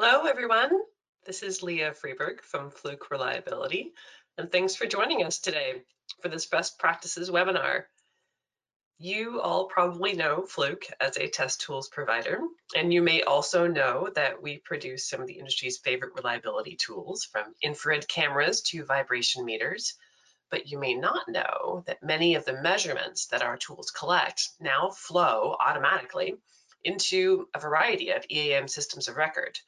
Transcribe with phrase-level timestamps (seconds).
[0.00, 0.70] Hello, everyone.
[1.26, 3.94] This is Leah Freeberg from Fluke Reliability,
[4.36, 5.82] and thanks for joining us today
[6.22, 7.82] for this best practices webinar.
[9.00, 12.38] You all probably know Fluke as a test tools provider,
[12.76, 17.24] and you may also know that we produce some of the industry's favorite reliability tools
[17.24, 19.94] from infrared cameras to vibration meters.
[20.48, 24.90] But you may not know that many of the measurements that our tools collect now
[24.90, 26.36] flow automatically
[26.84, 29.58] into a variety of EAM systems of record.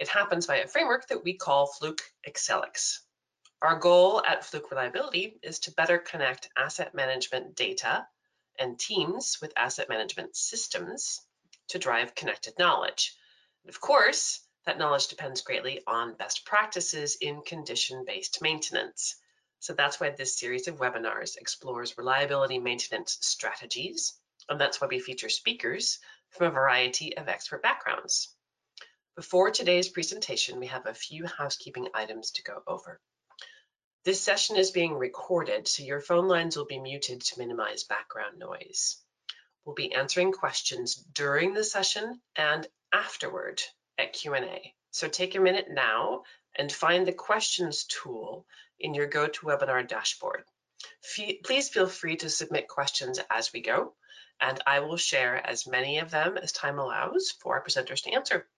[0.00, 3.00] It happens by a framework that we call Fluke Accelix.
[3.60, 8.06] Our goal at Fluke Reliability is to better connect asset management data
[8.58, 11.20] and teams with asset management systems
[11.68, 13.14] to drive connected knowledge.
[13.62, 19.16] And of course, that knowledge depends greatly on best practices in condition-based maintenance.
[19.58, 24.14] So that's why this series of webinars explores reliability maintenance strategies,
[24.48, 25.98] and that's why we feature speakers
[26.30, 28.34] from a variety of expert backgrounds.
[29.16, 33.00] Before today's presentation, we have a few housekeeping items to go over.
[34.04, 38.38] This session is being recorded, so your phone lines will be muted to minimize background
[38.38, 38.96] noise.
[39.64, 43.60] We'll be answering questions during the session and afterward
[43.98, 44.74] at Q&A.
[44.92, 46.22] So take a minute now
[46.56, 48.46] and find the questions tool
[48.78, 50.44] in your GoToWebinar dashboard.
[51.44, 53.92] Please feel free to submit questions as we go,
[54.40, 58.12] and I will share as many of them as time allows for our presenters to
[58.12, 58.48] answer.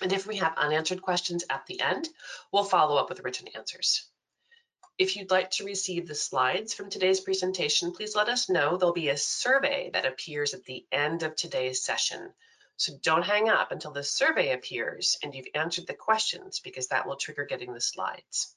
[0.00, 2.08] And if we have unanswered questions at the end,
[2.52, 4.08] we'll follow up with written answers.
[4.98, 8.76] If you'd like to receive the slides from today's presentation, please let us know.
[8.76, 12.32] There'll be a survey that appears at the end of today's session.
[12.76, 17.06] So don't hang up until the survey appears and you've answered the questions because that
[17.06, 18.54] will trigger getting the slides.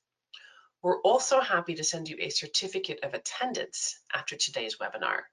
[0.81, 5.23] We're also happy to send you a certificate of attendance after today's webinar.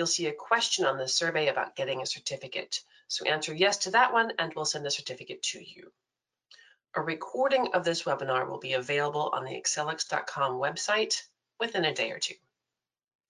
[0.00, 2.80] You'll see a question on the survey about getting a certificate.
[3.08, 5.92] So answer yes to that one and we'll send a certificate to you.
[6.94, 11.20] A recording of this webinar will be available on the accelix.com website
[11.58, 12.36] within a day or two.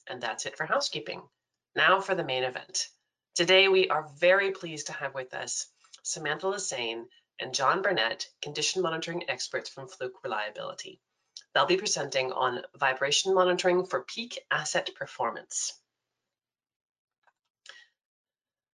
[0.06, 1.28] And that's it for housekeeping.
[1.74, 2.86] Now for the main event.
[3.34, 5.66] Today we are very pleased to have with us
[6.04, 7.06] Samantha Lassane
[7.40, 11.00] and John Burnett, condition monitoring experts from Fluke Reliability.
[11.52, 15.79] They'll be presenting on vibration monitoring for peak asset performance.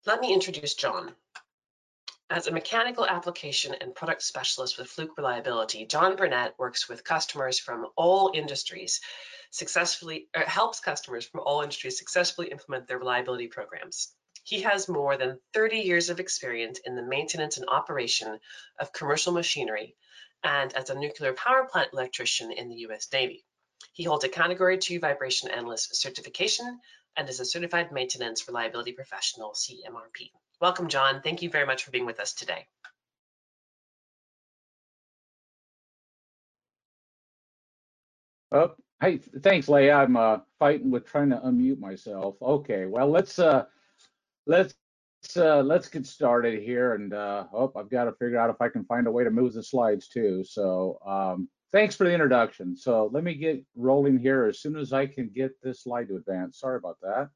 [0.03, 1.15] Let me introduce John.
[2.27, 7.59] As a mechanical application and product specialist with Fluke Reliability, John Burnett works with customers
[7.59, 8.99] from all industries
[9.51, 14.11] successfully, er, helps customers from all industries successfully implement their reliability programs.
[14.43, 18.39] He has more than 30 years of experience in the maintenance and operation
[18.79, 19.95] of commercial machinery
[20.43, 23.45] and as a nuclear power plant electrician in the US Navy.
[23.93, 26.79] He holds a Category 2 Vibration Analyst certification
[27.17, 30.31] and is a Certified Maintenance Reliability Professional, CMRP.
[30.59, 31.21] Welcome, John.
[31.21, 32.67] Thank you very much for being with us today.
[38.51, 39.95] Oh, hey, thanks, Leah.
[39.95, 42.35] I'm uh, fighting with trying to unmute myself.
[42.41, 43.65] Okay, well, let's uh,
[44.45, 44.75] let's
[45.37, 46.95] uh, let's get started here.
[46.95, 49.31] And uh, oh, I've got to figure out if I can find a way to
[49.31, 50.43] move the slides too.
[50.43, 52.75] So um, thanks for the introduction.
[52.75, 56.15] So let me get rolling here as soon as I can get this slide to
[56.15, 56.59] advance.
[56.59, 57.29] Sorry about that.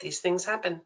[0.00, 0.80] These things happen.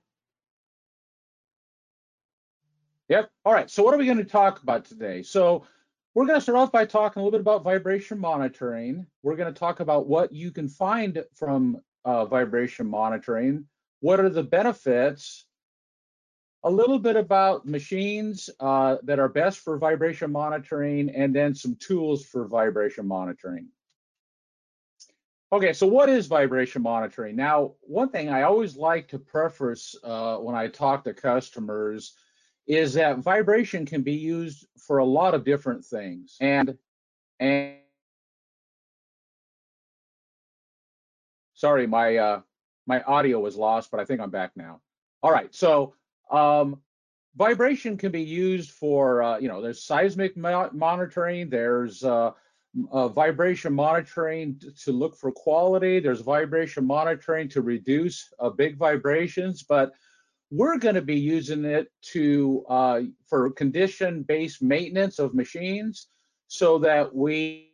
[3.08, 3.30] Yep.
[3.44, 3.70] All right.
[3.70, 5.22] So what are we going to talk about today?
[5.22, 5.66] So
[6.14, 9.06] we're going to start off by talking a little bit about vibration monitoring.
[9.22, 13.66] We're going to talk about what you can find from uh, vibration monitoring.
[14.00, 15.46] What are the benefits?
[16.64, 21.74] A little bit about machines uh, that are best for vibration monitoring and then some
[21.76, 23.66] tools for vibration monitoring.
[25.52, 27.36] Okay, so what is vibration monitoring?
[27.36, 32.14] Now, one thing I always like to preface uh, when I talk to customers
[32.66, 36.36] is that vibration can be used for a lot of different things.
[36.40, 36.78] And,
[37.38, 37.74] and
[41.52, 42.40] sorry, my, uh,
[42.86, 44.80] my audio was lost, but I think I'm back now.
[45.22, 45.94] All right, so
[46.32, 46.80] um,
[47.36, 52.32] vibration can be used for, uh, you know, there's seismic mo monitoring, there's uh,
[52.90, 59.62] uh, vibration monitoring to look for quality, there's vibration monitoring to reduce uh, big vibrations,
[59.62, 59.92] but
[60.50, 66.08] we're going to be using it to uh, for condition-based maintenance of machines
[66.48, 67.68] so that we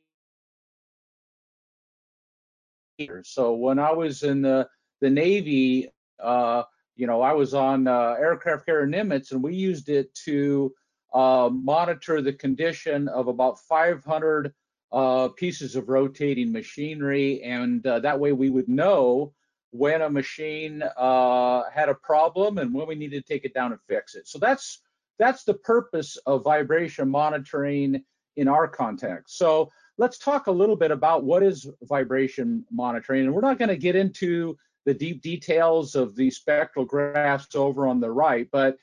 [3.23, 4.69] so when I was in the
[5.01, 5.91] the Navy,
[6.21, 6.65] uh,
[6.99, 10.75] you know, I was on uh, aircraft carrier Nimitz and we used it to
[11.15, 14.53] uh, monitor the condition of about 500
[14.91, 17.41] uh, pieces of rotating machinery.
[17.43, 19.33] And uh, that way we would know
[19.71, 23.71] when a machine uh, had a problem and when we needed to take it down
[23.71, 24.27] and fix it.
[24.27, 24.81] So that's
[25.21, 28.03] that's the purpose of vibration monitoring
[28.37, 29.37] in our context.
[29.37, 33.25] So let's talk a little bit about what is vibration monitoring.
[33.25, 34.57] And we're not going to get into
[34.89, 38.79] the deep details of the spectral graphs over on the right, but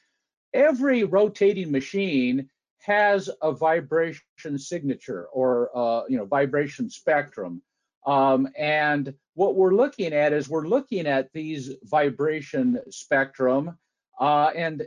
[0.54, 2.48] every rotating machine
[2.78, 4.22] has a vibration
[4.57, 7.60] signature or uh, you know vibration spectrum.
[8.06, 13.75] Um, and what we're looking at is we're looking at these vibration spectrum
[14.19, 14.84] uh, and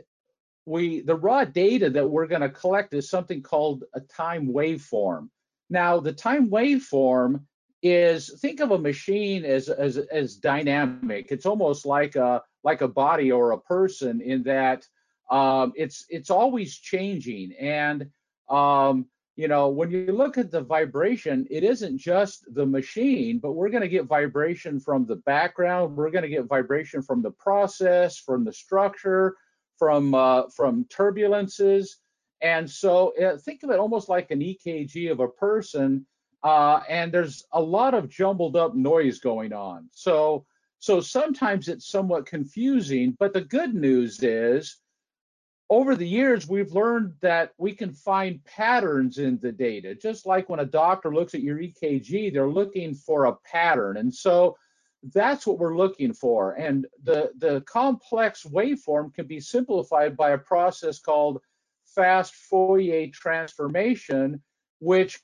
[0.65, 5.27] we the raw data that we're going to collect is something called a time waveform.
[5.69, 7.41] Now, the time waveform
[7.81, 11.27] is think of a machine as as as dynamic.
[11.31, 14.85] It's almost like a like a body or a person in that
[15.29, 17.53] um, it's it's always changing.
[17.59, 18.09] And
[18.49, 19.05] um,
[19.35, 23.69] you know, when you look at the vibration, it isn't just the machine, but we're
[23.69, 25.95] going to get vibration from the background.
[25.95, 29.37] We're going to get vibration from the process, from the structure,
[29.77, 31.87] from uh, from turbulences.
[32.41, 36.05] And so uh, think of it almost like an EKG of a person.
[36.43, 39.89] Uh, and there's a lot of jumbled up noise going on.
[39.91, 40.45] So
[40.79, 43.15] so sometimes it's somewhat confusing.
[43.19, 44.77] But the good news is
[45.69, 49.93] over the years, we've learned that we can find patterns in the data.
[49.93, 53.97] Just like when a doctor looks at your EKG, they're looking for a pattern.
[53.97, 54.57] And so
[55.13, 56.53] that's what we're looking for.
[56.53, 61.41] And the, the complex waveform can be simplified by a process called
[61.85, 64.41] fast Fourier transformation,
[64.79, 65.21] which,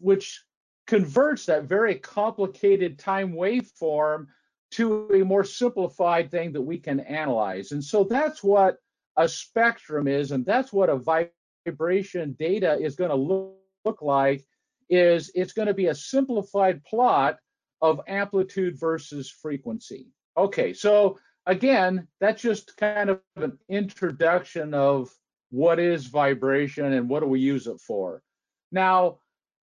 [0.00, 0.42] which
[0.86, 4.26] converts that very complicated time waveform
[4.72, 7.72] to a more simplified thing that we can analyze.
[7.72, 8.76] And so that's what
[9.16, 11.24] a spectrum is, and that's what a
[11.66, 13.54] vibration data is going to look,
[13.84, 14.44] look like,
[14.88, 17.38] is it's going to be a simplified plot
[17.82, 20.08] of amplitude versus frequency.
[20.36, 25.10] Okay, so again, that's just kind of an introduction of
[25.50, 28.22] what is vibration and what do we use it for.
[28.70, 29.18] Now,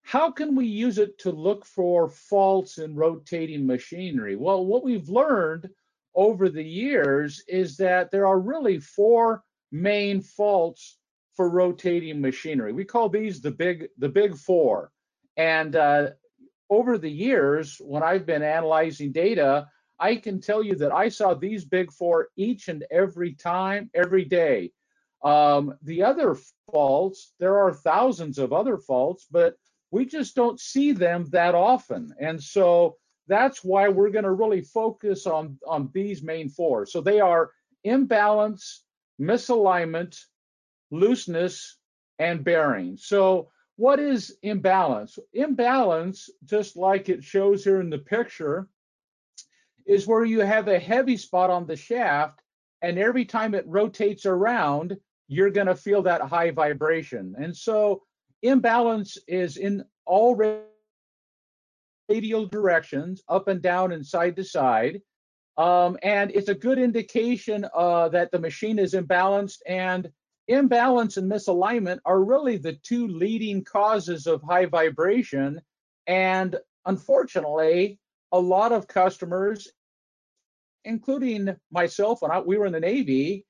[0.07, 4.38] how can we use it to look for faults in rotating machinery?
[4.38, 5.69] Well, what we've learned
[6.15, 10.98] over the years is that there are really four main faults
[11.36, 12.71] for rotating machinery.
[12.71, 14.94] We call these the big the big four.
[15.36, 16.12] And uh,
[16.69, 19.68] over the years, when I've been analyzing data,
[20.00, 24.24] I can tell you that I saw these big four each and every time, every
[24.24, 24.71] day.
[25.21, 26.38] Um, the other
[26.71, 29.57] faults, there are thousands of other faults, but
[29.91, 32.13] we just don't see them that often.
[32.19, 32.97] And so
[33.27, 36.85] that's why we're going to really focus on, on these main four.
[36.85, 37.51] So they are
[37.83, 38.83] imbalance,
[39.19, 40.17] misalignment,
[40.91, 41.77] looseness,
[42.19, 42.97] and bearing.
[42.97, 45.19] So what is imbalance?
[45.33, 48.67] Imbalance, just like it shows here in the picture,
[49.85, 52.41] is where you have a heavy spot on the shaft,
[52.81, 54.97] and every time it rotates around,
[55.27, 57.35] you're going to feel that high vibration.
[57.37, 58.03] And so
[58.43, 60.39] imbalance is in all
[62.09, 65.01] radial directions, up and down and side to side.
[65.57, 70.07] Um, and it's a good indication uh, that the machine is imbalanced and
[70.47, 75.59] imbalance and misalignment are really the two leading causes of high vibration.
[76.05, 76.55] And
[76.85, 77.99] unfortunately,
[78.31, 79.67] a lot of customers,
[80.85, 83.46] including myself when I, we were in the Navy,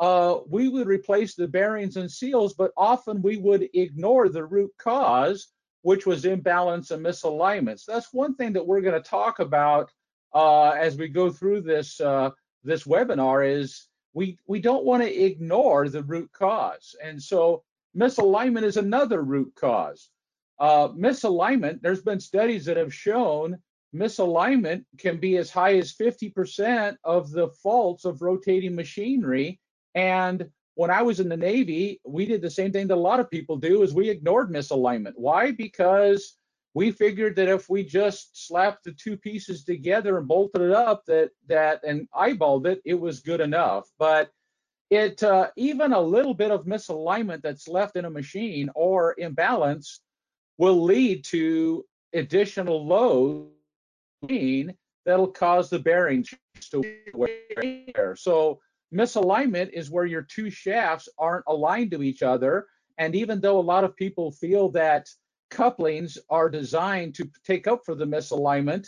[0.00, 4.72] uh, we would replace the bearings and seals, but often we would ignore the root
[4.78, 5.48] cause
[5.82, 7.84] which was imbalance and misalignments.
[7.84, 9.90] That's one thing that we're going to talk about
[10.32, 12.30] uh, as we go through this uh,
[12.64, 13.46] this webinar.
[13.46, 17.62] Is we we don't want to ignore the root cause, and so
[17.96, 20.08] misalignment is another root cause.
[20.58, 21.82] Uh, misalignment.
[21.82, 23.58] There's been studies that have shown
[23.94, 29.60] misalignment can be as high as 50% of the faults of rotating machinery
[29.94, 33.20] and when I was in the Navy, we did the same thing that a lot
[33.20, 35.12] of people do is we ignored misalignment.
[35.16, 35.50] Why?
[35.50, 36.38] Because
[36.74, 41.04] we figured that if we just slapped the two pieces together and bolted it up
[41.06, 43.88] that that and eyeballed it, it was good enough.
[43.98, 44.30] But
[44.90, 50.00] it uh, even a little bit of misalignment that's left in a machine or imbalance
[50.58, 51.84] will lead to
[52.14, 53.48] additional load
[55.04, 56.32] that'll cause the bearings
[56.70, 56.82] to
[57.14, 58.16] wear.
[58.16, 58.60] So
[58.92, 62.66] Misalignment is where your two shafts aren't aligned to each other.
[62.98, 65.08] And even though a lot of people feel that
[65.50, 68.86] couplings are designed to take up for the misalignment,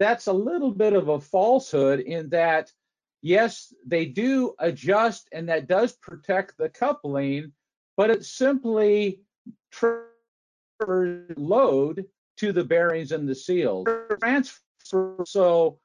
[0.00, 2.72] that's a little bit of a falsehood in that,
[3.22, 7.52] yes, they do adjust and that does protect the coupling,
[7.96, 9.20] but it simply
[9.70, 12.04] transfers load
[12.38, 13.86] to the bearings and the seals.
[15.24, 15.78] So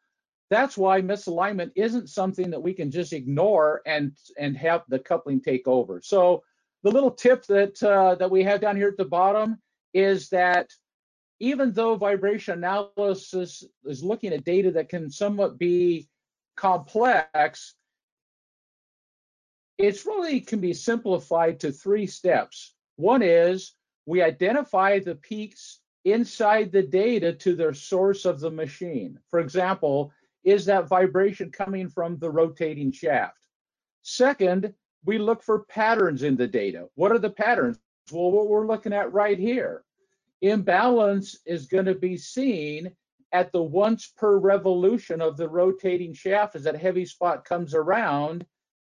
[0.49, 5.41] That's why misalignment isn't something that we can just ignore and and have the coupling
[5.41, 6.01] take over.
[6.03, 6.43] So
[6.83, 9.59] the little tip that uh, that we have down here at the bottom
[9.93, 10.69] is that
[11.39, 16.07] even though vibration analysis is looking at data that can somewhat be
[16.57, 17.75] complex,
[19.77, 22.73] it's really can be simplified to three steps.
[22.97, 23.73] One is
[24.05, 29.19] we identify the peaks inside the data to their source of the machine.
[29.29, 30.11] For example,
[30.49, 33.37] is that vibration coming from the rotating shaft?
[34.01, 34.73] Second,
[35.05, 36.87] we look for patterns in the data.
[36.95, 37.77] What are the patterns?
[38.11, 39.83] Well, what we're looking at right here.
[40.41, 42.91] Imbalance is going to be seen
[43.31, 48.45] at the once per revolution of the rotating shaft as that heavy spot comes around,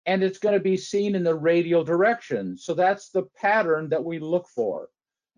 [0.05, 2.57] and it's going to be seen in the radial direction.
[2.57, 4.89] So that's the pattern that we look for.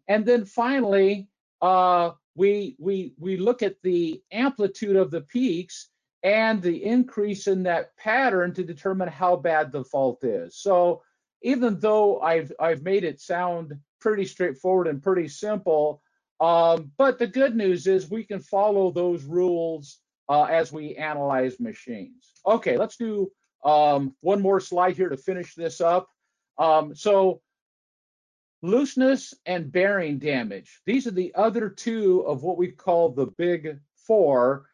[0.07, 1.27] And then finally,
[1.61, 5.89] uh, we, we, we look at the amplitude of the peaks
[6.23, 10.57] and the increase in that pattern to determine how bad the fault is.
[10.57, 11.03] So
[11.41, 16.01] even though I've, I've made it sound pretty straightforward and pretty simple,
[16.39, 21.59] um, but the good news is we can follow those rules uh, as we analyze
[21.59, 22.31] machines.
[22.45, 23.31] Okay, let's do
[23.63, 26.09] um, one more slide here to finish this up.
[26.57, 27.41] Um, so
[28.61, 30.81] looseness and bearing damage.
[30.85, 34.67] These are the other two of what we call the big four.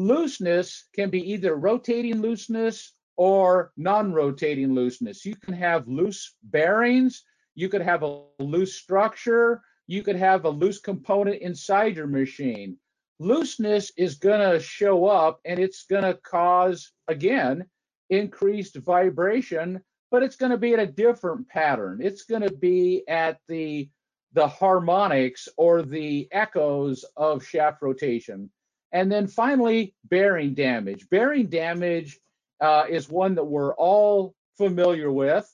[0.00, 5.26] Looseness can be either rotating looseness or non-rotating looseness.
[5.26, 7.22] You can have loose bearings,
[7.54, 12.78] you could have a loose structure, you could have a loose component inside your machine.
[13.18, 17.66] Looseness is going to show up and it's going to cause, again,
[18.08, 22.00] increased vibration, but it's going to be at a different pattern.
[22.02, 23.90] It's going to be at the
[24.32, 28.50] the harmonics or the echoes of shaft rotation.
[28.92, 31.08] And then finally, bearing damage.
[31.10, 32.18] Bearing damage
[32.60, 35.48] uh, is one that we're all familiar with.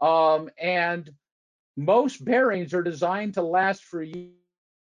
[0.00, 1.10] Um, and
[1.76, 4.04] most bearings are designed to last for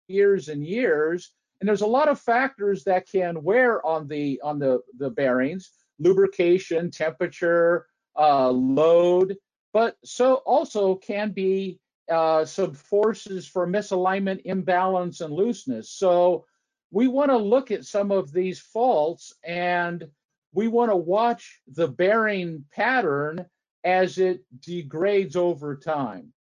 [0.09, 1.30] years and years.
[1.61, 5.71] And there's a lot of factors that can wear on the on the, the bearings,
[5.99, 7.87] lubrication, temperature,
[8.19, 9.37] uh, load,
[9.73, 11.78] but so also can be
[12.11, 15.90] uh, some forces for misalignment, imbalance, and looseness.
[15.90, 16.45] So
[16.91, 20.09] we want to look at some of these faults and
[20.53, 23.47] we want to watch the bearing pattern
[23.85, 26.33] as it degrades over time.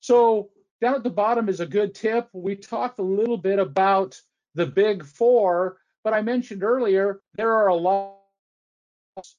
[0.00, 2.28] So down at the bottom is a good tip.
[2.32, 4.20] We talked a little bit about
[4.54, 8.14] the big four, but I mentioned earlier there are a lot.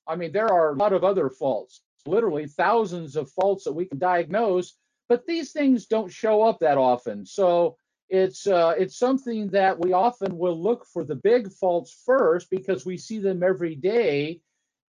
[0.08, 3.86] I mean, there are a lot of other faults, literally thousands of faults that we
[3.86, 4.74] can diagnose,
[5.08, 7.26] but these things don't show up that often.
[7.26, 7.78] So
[8.10, 12.86] it's uh, it's something that we often will look for the big faults first because
[12.86, 14.42] we see them every day,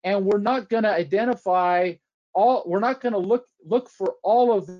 [0.04, 1.94] and we're not going to identify
[2.32, 2.62] all.
[2.66, 4.70] We're not going to look look for all of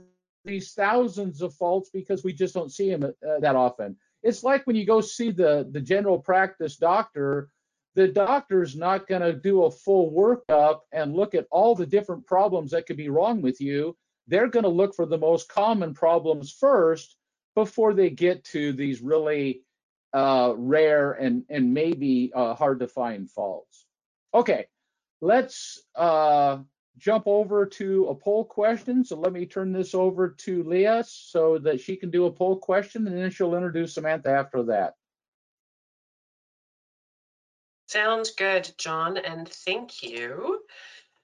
[0.45, 3.97] these thousands of faults because we just don't see them uh, that often.
[4.23, 7.51] It's like when you go see the the general practice doctor.
[7.95, 12.25] The doctor's not going to do a full workup and look at all the different
[12.29, 13.97] problems that could be wrong with you.
[14.29, 17.18] They're going to look for the most common problems first
[17.59, 19.63] before they get to these really
[20.13, 23.85] uh, rare and, and maybe uh, hard to find faults.
[24.33, 24.67] Okay,
[25.21, 26.59] let's uh,
[26.99, 29.05] jump over to a poll question.
[29.05, 32.57] So let me turn this over to Leah so that she can do a poll
[32.57, 34.95] question and then she'll introduce Samantha after that.
[37.89, 40.61] Sounds good, John, and thank you.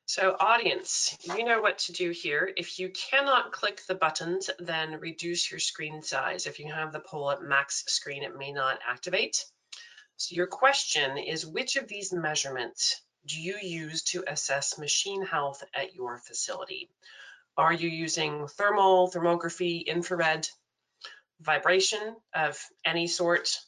[0.07, 2.53] So audience, you know what to do here.
[2.57, 6.47] If you cannot click the buttons, then reduce your screen size.
[6.47, 9.43] If you have the poll at max screen, it may not activate.
[10.17, 15.65] So your question is, which of these measurements do you use to assess machine health
[15.75, 16.91] at your facility?
[17.57, 20.47] Are you using thermal, thermography, infrared,
[21.41, 23.59] vibration of any sort,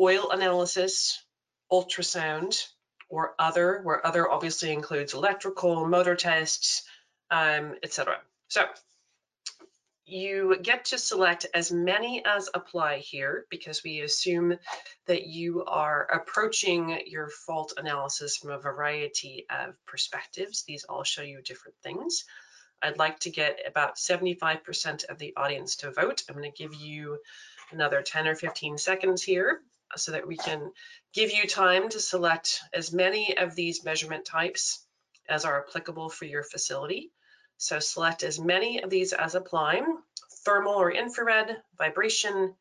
[0.00, 1.22] oil analysis,
[1.70, 2.66] ultrasound,
[3.10, 6.84] or other, where other obviously includes electrical, motor tests,
[7.30, 8.16] um, etc.
[8.48, 8.64] So
[10.06, 14.56] you get to select as many as apply here because we assume
[15.06, 20.64] that you are approaching your fault analysis from a variety of perspectives.
[20.64, 22.24] These all show you different things.
[22.82, 26.22] I'd like to get about 75% of the audience to vote.
[26.28, 27.18] I'm going to give you
[27.70, 29.60] another 10 or 15 seconds here
[29.96, 30.70] so that we can
[31.12, 34.84] give you time to select as many of these measurement types
[35.28, 37.10] as are applicable for your facility.
[37.58, 39.82] So select as many of these as apply,
[40.44, 42.54] thermal or infrared, vibration,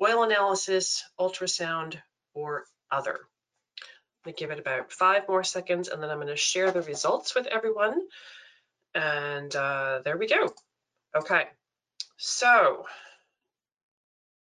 [0.00, 1.96] oil analysis, ultrasound,
[2.34, 3.20] or other.
[4.24, 7.34] I'm gonna give it about five more seconds and then I'm gonna share the results
[7.34, 8.00] with everyone.
[8.94, 10.52] And uh, there we go.
[11.16, 11.44] Okay,
[12.16, 12.84] so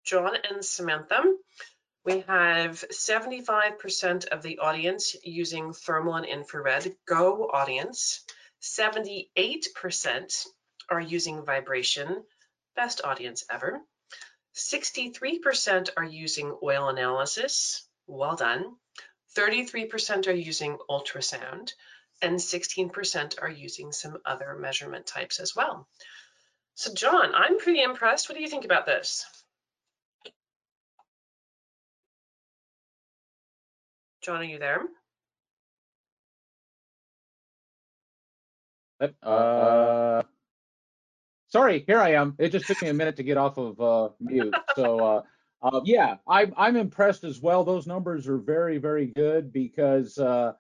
[0.04, 1.22] John and Samantha,
[2.04, 8.25] we have 75% of the audience using thermal and infrared, go audience.
[8.61, 10.46] 78%
[10.90, 12.23] are using vibration,
[12.76, 13.80] best audience ever.
[14.54, 18.76] 63% are using oil analysis, well done.
[19.37, 21.73] 33% are using ultrasound,
[22.23, 25.88] and 16% are using some other measurement types as well.
[26.75, 28.28] So John, I'm pretty impressed.
[28.28, 29.25] What do you think about this?
[34.25, 34.81] John, are you there?
[39.23, 40.23] Uh,
[41.49, 42.35] sorry, here I am.
[42.38, 44.54] It just took me a minute to get off of uh, mute.
[44.76, 45.23] So uh,
[45.61, 47.64] uh, yeah, I'm I'm impressed as well.
[47.64, 50.52] Those numbers are very very good because uh,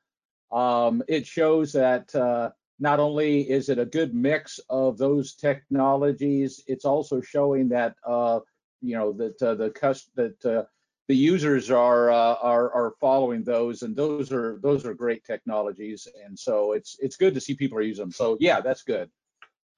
[0.52, 6.62] um, it shows that uh, not only is it a good mix of those technologies,
[6.66, 8.40] it's also showing that uh,
[8.82, 10.64] you know that uh, the cust that uh,
[11.08, 16.08] the users are, uh, are are following those, and those are those are great technologies,
[16.24, 18.12] and so it's it's good to see people are using them.
[18.12, 19.10] So yeah, that's good.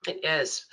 [0.06, 0.66] It is.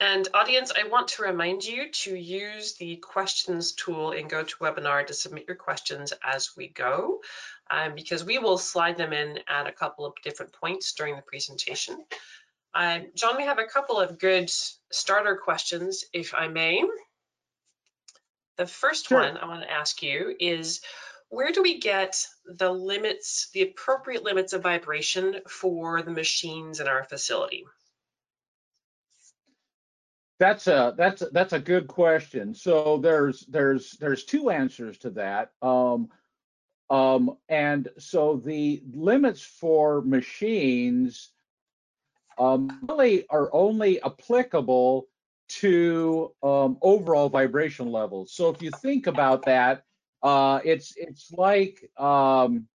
[0.00, 5.12] And audience, I want to remind you to use the questions tool in GoToWebinar to
[5.12, 7.20] submit your questions as we go,
[7.68, 11.22] um, because we will slide them in at a couple of different points during the
[11.22, 11.98] presentation.
[12.74, 14.50] Um, John, we have a couple of good
[14.92, 16.84] starter questions, if I may.
[18.58, 19.20] The first Sure.
[19.20, 20.82] one I want to ask you is,
[21.28, 26.88] where do we get the limits, the appropriate limits of vibration for the machines in
[26.88, 27.64] our facility?
[30.40, 32.54] That's a that's a, that's a good question.
[32.54, 35.52] So there's there's there's two answers to that.
[35.62, 36.10] Um,
[36.90, 41.30] um, and so the limits for machines
[42.38, 45.08] um, really are only applicable
[45.48, 48.32] to um, overall vibration levels.
[48.32, 49.84] So if you think about that,
[50.22, 52.66] uh, it's it's like um,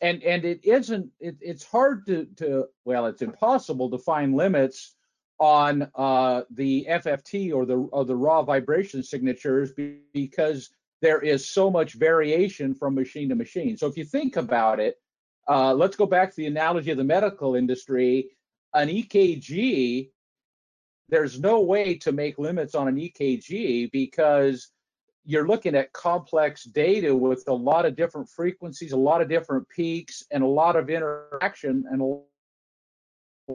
[0.00, 4.94] and and it isn't it, it's hard to to well it's impossible to find limits
[5.38, 9.72] on uh, the FFT or the or the raw vibration signatures
[10.12, 10.70] because
[11.02, 13.76] there is so much variation from machine to machine.
[13.76, 14.96] So if you think about it,
[15.48, 18.30] uh, let's go back to the analogy of the medical industry.
[18.72, 20.10] An EKG
[21.08, 24.70] there's no way to make limits on an EKG because
[25.24, 29.68] you're looking at complex data with a lot of different frequencies, a lot of different
[29.68, 32.20] peaks, and a lot of interaction, and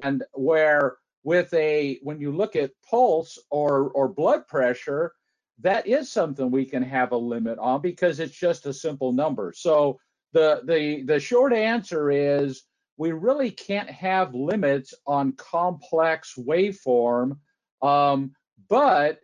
[0.04, 5.14] and where with a when you look at pulse or or blood pressure,
[5.60, 9.54] that is something we can have a limit on because it's just a simple number.
[9.56, 10.00] So
[10.34, 12.64] the the the short answer is
[13.00, 17.38] we really can't have limits on complex waveform,
[17.82, 18.34] um,
[18.68, 19.20] but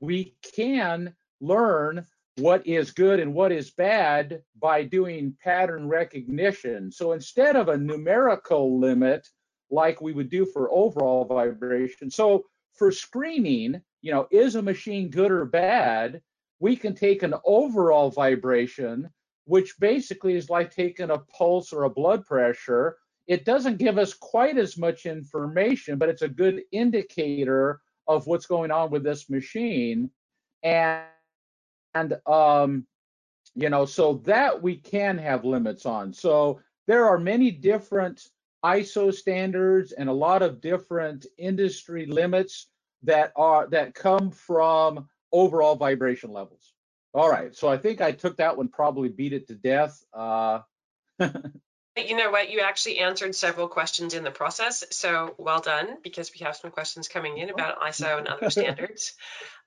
[0.00, 2.06] we can learn
[2.38, 6.90] what is good and what is bad by doing pattern recognition.
[6.90, 9.28] So instead of a numerical limit
[9.70, 15.10] like we would do for overall vibration, so for screening, you know, is a machine
[15.10, 16.22] good or bad?
[16.60, 19.10] We can take an overall vibration,
[19.44, 22.96] which basically is like taking a pulse or a blood pressure.
[23.28, 28.46] It doesn't give us quite as much information, but it's a good indicator of what's
[28.46, 30.10] going on with this machine.
[30.62, 31.04] And
[31.94, 32.86] and um,
[33.54, 36.12] you know, so that we can have limits on.
[36.12, 38.28] So there are many different
[38.64, 42.68] ISO standards and a lot of different industry limits
[43.02, 46.72] that are that come from overall vibration levels.
[47.14, 50.04] All right, so I think I took that one, probably beat it to death.
[50.12, 50.60] Uh,
[52.06, 52.50] You know what?
[52.50, 56.70] You actually answered several questions in the process, so well done because we have some
[56.70, 59.14] questions coming in about ISO and other standards.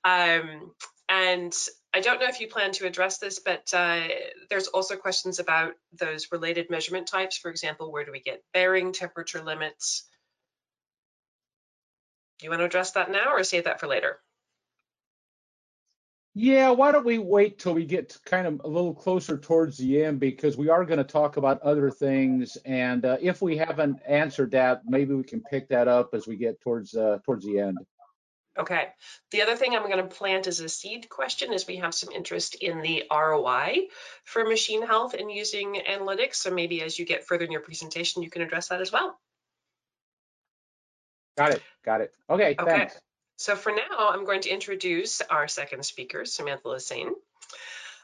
[0.03, 0.71] Um,
[1.09, 1.53] and
[1.93, 4.07] I don't know if you plan to address this, but uh,
[4.49, 7.37] there's also questions about those related measurement types.
[7.37, 10.07] For example, where do we get bearing temperature limits?
[12.39, 14.19] Do you want to address that now or save that for later?
[16.33, 20.03] Yeah, why don't we wait till we get kind of a little closer towards the
[20.03, 23.99] end because we are going to talk about other things, and uh, if we haven't
[24.07, 27.59] answered that, maybe we can pick that up as we get towards uh, towards the
[27.59, 27.79] end.
[28.57, 28.89] Okay.
[29.31, 32.11] The other thing I'm going to plant as a seed question is we have some
[32.13, 33.87] interest in the ROI
[34.25, 36.35] for machine health and using analytics.
[36.35, 39.17] So maybe as you get further in your presentation, you can address that as well.
[41.37, 41.61] Got it.
[41.85, 42.13] Got it.
[42.29, 42.55] Okay.
[42.59, 42.71] Okay.
[42.77, 42.99] Thanks.
[43.41, 47.13] So for now, I'm going to introduce our second speaker, Samantha Lassane.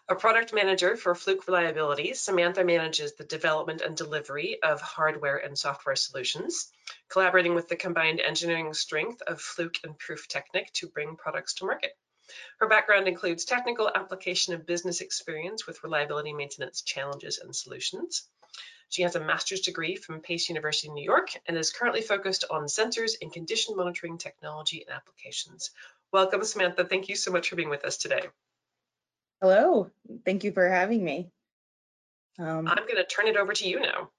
[0.10, 5.56] A product manager for Fluke Reliability, Samantha manages the development and delivery of hardware and
[5.56, 6.72] software solutions,
[7.08, 11.92] collaborating with the combined engineering strength of Fluke and Pruftechnik to bring products to market.
[12.58, 18.28] Her background includes technical application of business experience with reliability maintenance challenges and solutions.
[18.90, 22.46] She has a master's degree from Pace University in New York and is currently focused
[22.50, 25.72] on sensors and condition monitoring technology and applications.
[26.14, 26.86] Welcome, Samantha.
[26.86, 28.22] Thank you so much for being with us today.
[29.42, 29.92] Hello.
[30.26, 31.30] Thank you for having me.
[32.40, 34.10] Um, I'm going to turn it over to you now.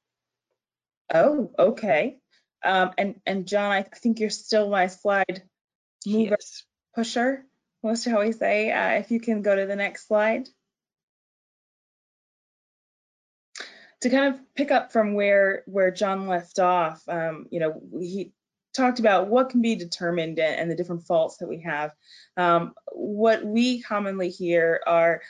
[1.12, 2.18] Oh, okay.
[2.62, 5.42] Um, and and John, I think you're still my slide
[6.06, 6.64] mover yes.
[6.94, 7.44] pusher.
[7.80, 8.70] What shall we say?
[8.72, 10.48] Uh, if you can go to the next slide.
[14.02, 18.32] To kind of pick up from where where John left off, um, you know, he
[18.74, 21.92] talked about what can be determined and, the different faults that we have.
[22.36, 25.22] Um, what we commonly hear are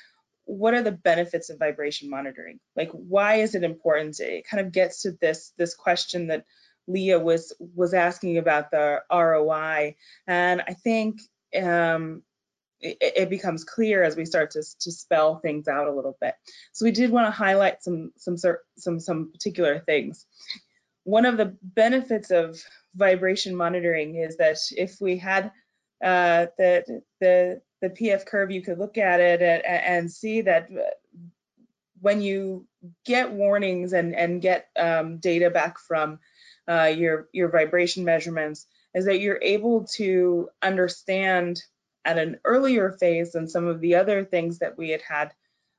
[0.44, 2.58] what are the benefits of vibration monitoring?
[2.74, 4.18] Like, why is it important?
[4.20, 6.44] It kind of gets to this this question that
[6.86, 11.20] Leah was was asking about the ROI, and I think
[11.62, 12.22] um,
[12.80, 16.34] it, it, becomes clear as we start to, to spell things out a little bit.
[16.72, 18.36] So we did want to highlight some some
[18.76, 20.26] some some particular things.
[21.04, 22.62] One of the benefits of
[22.94, 25.50] vibration monitoring is that if we had
[26.04, 30.68] uh, the the the PF curve, you could look at it and, and see that
[32.00, 32.66] when you
[33.04, 36.18] get warnings and and get um, data back from
[36.68, 41.62] uh, your your vibration measurements, is that you're able to understand
[42.04, 45.32] at an earlier phase than some of the other things that we had had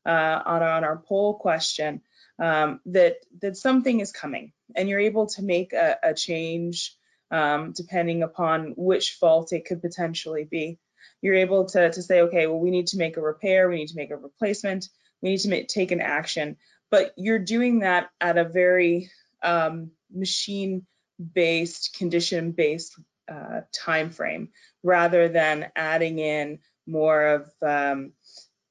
[0.05, 2.01] uh, on, on our poll question
[2.39, 6.95] um, that that something is coming and you're able to make a, a change
[7.32, 10.79] um, depending upon which fault it could potentially be.
[11.21, 13.89] You're able to, to say, okay, well, we need to make a repair, we need
[13.89, 14.88] to make a replacement,
[15.21, 16.58] we need to make, take an action,
[16.89, 19.12] but you're doing that at a very
[19.43, 22.99] um, machine-based, condition-based
[23.30, 24.50] uh, time frame
[24.84, 28.13] rather than adding in more of um,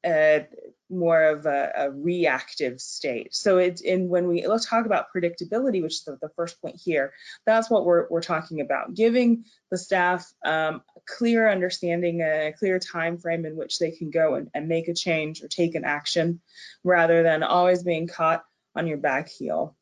[0.05, 0.47] a,
[0.91, 3.35] more of a, a, reactive state.
[3.35, 6.77] So it's in when we let's talk about predictability, which is the, the first point
[6.83, 7.13] here.
[7.47, 12.79] That's what we're we're talking about, giving the staff um, a clear understanding, a clear
[12.79, 15.85] time frame in which they can go and, and make a change or take an
[15.85, 16.41] action,
[16.85, 18.45] rather than always being caught
[18.75, 19.77] on your back heel.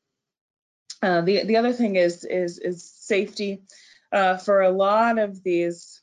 [1.03, 3.63] Uh, the the other thing is is is safety
[4.13, 6.03] uh, for a lot of these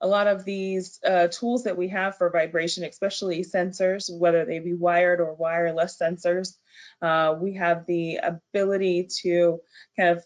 [0.00, 4.58] a lot of these uh, tools that we have for vibration, especially sensors, whether they
[4.58, 6.56] be wired or wireless sensors,
[7.02, 9.60] uh, we have the ability to
[9.98, 10.24] kind of,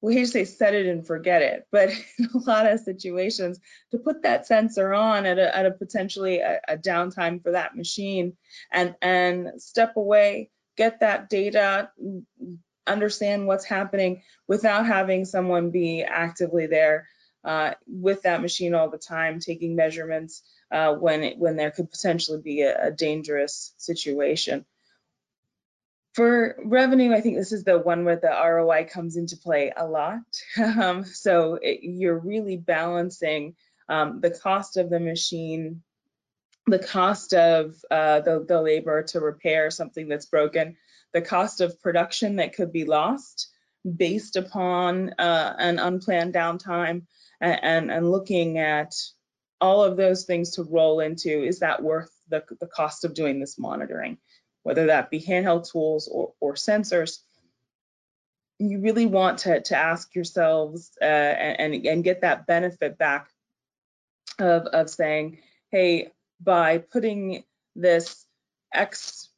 [0.00, 3.60] we hate to say set it and forget it, but in a lot of situations,
[3.92, 7.76] to put that sensor on at a, at a potentially a, a downtime for that
[7.76, 8.36] machine
[8.72, 11.90] and, and step away, get that data,
[12.86, 17.08] understand what's happening without having someone be actively there
[17.44, 21.90] uh, with that machine all the time, taking measurements uh, when it, when there could
[21.90, 24.64] potentially be a, a, dangerous situation.
[26.14, 29.86] For revenue, I think this is the one where the ROI comes into play a
[29.86, 30.20] lot.
[30.58, 33.56] um, so it, you're really balancing
[33.88, 35.82] um, the cost of the machine,
[36.66, 40.76] the cost of uh, the, the labor to repair something that's broken,
[41.14, 43.48] the cost of production that could be lost
[43.96, 47.02] based upon uh, an unplanned downtime
[47.40, 48.94] and, and, and, looking at
[49.60, 53.38] all of those things to roll into, is that worth the, the cost of doing
[53.38, 54.18] this monitoring,
[54.62, 57.18] whether that be handheld tools or, or sensors.
[58.58, 63.28] You really want to, to ask yourselves uh, and, and get that benefit back
[64.38, 65.38] of, of saying,
[65.70, 67.44] hey, by putting
[67.76, 68.26] this
[68.72, 69.28] X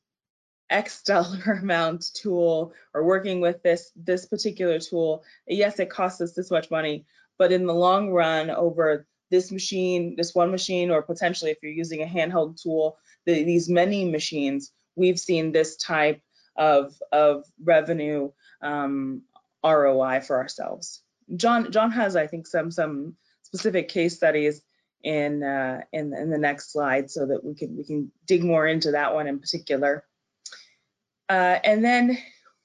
[0.71, 6.33] X dollar amount tool or working with this this particular tool, yes, it costs us
[6.33, 7.07] this much money,
[7.39, 11.73] but in the long run, over this machine, this one machine, or potentially if you're
[11.73, 16.21] using a handheld tool, the, these many machines, we've seen this type
[16.57, 18.31] of of revenue
[18.63, 19.23] um,
[19.65, 21.03] ROI for ourselves.
[21.35, 24.63] John John has, I think, some some specific case studies
[25.03, 28.67] in uh, in in the next slide so that we can we can dig more
[28.67, 30.05] into that one in particular.
[31.29, 32.19] Uh, and then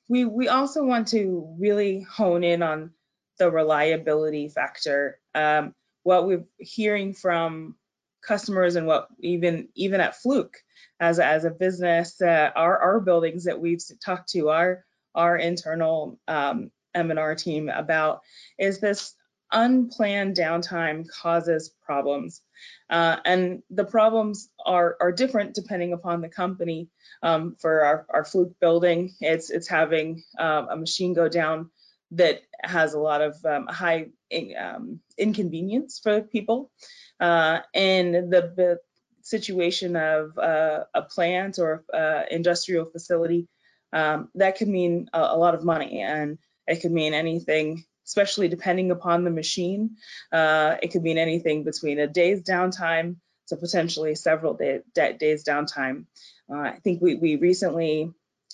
[0.07, 2.91] we, we also want to really hone in on
[3.39, 5.19] the reliability factor.
[5.33, 7.75] Um, what we're hearing from
[8.21, 10.57] customers and what even even at Fluke
[10.99, 15.37] as a, as a business, uh, our our buildings that we've talked to our our
[15.37, 18.21] internal um, M&R team about
[18.57, 19.15] is this
[19.51, 22.41] unplanned downtime causes problems.
[22.89, 26.89] Uh, and the problems are, are different depending upon the company.
[27.23, 31.69] Um, for our, our Fluke building, it's, it's having uh, a machine go down
[32.11, 36.71] that has a lot of um, high in, um, inconvenience for people.
[37.19, 38.79] Uh, and the, the,
[39.23, 43.47] situation of uh, a plant or uh, industrial facility,
[43.93, 48.47] um, that could mean a, a, lot of money and it could mean anything especially
[48.47, 49.97] depending upon the machine.
[50.31, 55.43] Uh, it could mean anything between a day's downtime to potentially several day, day, days
[55.43, 56.05] downtime.
[56.51, 58.11] Uh, I think we, we recently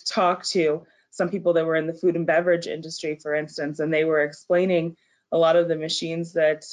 [0.07, 3.93] talked to some people that were in the food and beverage industry, for instance, and
[3.93, 4.95] they were explaining
[5.31, 6.65] a lot of the machines that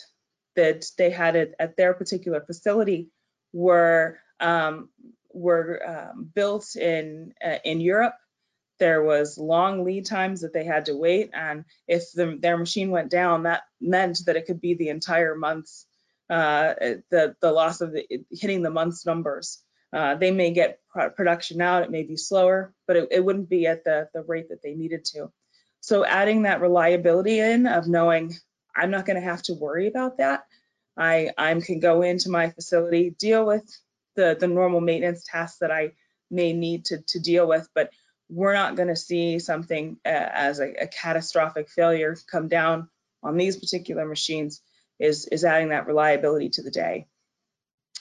[0.56, 3.10] that they had at, at their particular facility
[3.52, 4.88] were um,
[5.32, 8.14] were um, built in uh, in Europe
[8.78, 12.90] there was long lead times that they had to wait and if the, their machine
[12.90, 15.86] went down that meant that it could be the entire month's
[16.30, 16.74] uh,
[17.10, 19.62] the the loss of the, hitting the month's numbers.
[19.92, 20.80] Uh, they may get
[21.16, 24.48] production out it may be slower but it, it wouldn't be at the the rate
[24.48, 25.30] that they needed to.
[25.80, 28.34] So adding that reliability in of knowing
[28.74, 30.46] i'm not going to have to worry about that.
[30.96, 33.64] I i can go into my facility deal with
[34.16, 35.92] the the normal maintenance tasks that i
[36.30, 37.90] may need to to deal with but
[38.28, 42.88] we're not going to see something uh, as a, a, catastrophic failure come down
[43.22, 44.62] on these particular machines
[44.98, 47.06] is, is adding that reliability to the day.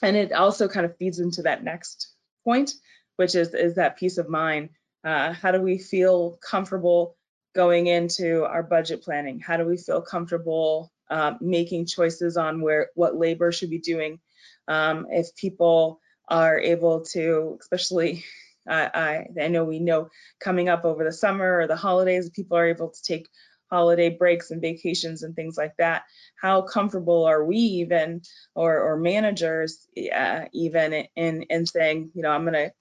[0.01, 2.73] And it also kind of feeds into that next point,
[3.15, 4.69] which is, is that peace of mind.
[5.03, 7.15] Uh, how do we feel comfortable
[7.53, 9.39] going into our budget planning?
[9.39, 14.19] How do we feel comfortable uh, making choices on where what labor should be doing?
[14.67, 18.23] Um, if people are able to, especially
[18.67, 22.67] I, I know we know coming up over the summer or the holidays, people are
[22.67, 23.27] able to take
[23.69, 26.03] holiday breaks and vacations and things like that.
[26.41, 28.21] How comfortable are we even,
[28.55, 32.71] or, or managers uh, even in, in saying, you know, I'm going to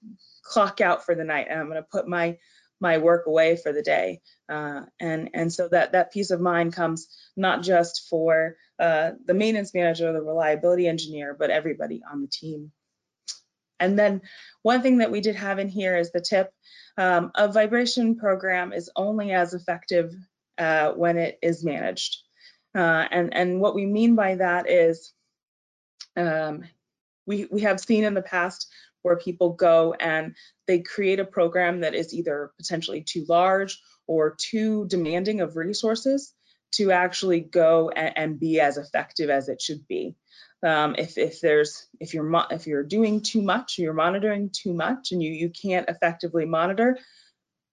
[0.43, 2.37] clock out for the night and I'm going to put my
[2.79, 4.19] my work away for the day.
[4.49, 9.33] Uh, and and so that that peace of mind comes not just for uh, the
[9.33, 12.71] maintenance manager or the reliability engineer, but everybody on the team.
[13.83, 14.21] And then
[14.61, 16.53] one thing that we did have in here is the tip.
[16.97, 20.13] Um, a vibration program is only as effective
[20.57, 22.17] uh, when it is managed.
[22.73, 25.13] Uh, and, and what we mean by that is
[26.15, 26.63] um,
[27.25, 30.33] we, we have seen in the past where people go and
[30.65, 36.33] they create a program that is either potentially too large or too demanding of resources
[36.71, 40.15] to actually go and, and be as effective as it should be.
[40.63, 45.11] Um, if if there's if you're if you're doing too much, you're monitoring too much,
[45.11, 46.97] and you you can't effectively monitor,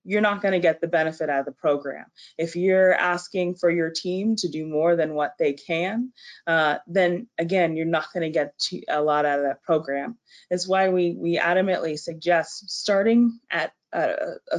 [0.04, 2.06] you're not going to get the benefit out of the program.
[2.38, 6.12] If you're asking for your team to do more than what they can,
[6.46, 8.54] uh, then again, you're not going to get
[8.88, 10.18] a lot out of that program.
[10.50, 14.56] It's why we we adamantly suggest starting at a, a, a,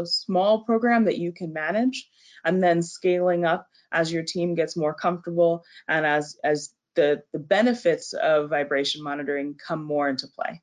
[0.00, 2.08] a small program that you can manage,
[2.44, 7.38] and then scaling up as your team gets more comfortable and as as the, the
[7.38, 10.60] benefits of vibration monitoring come more into play.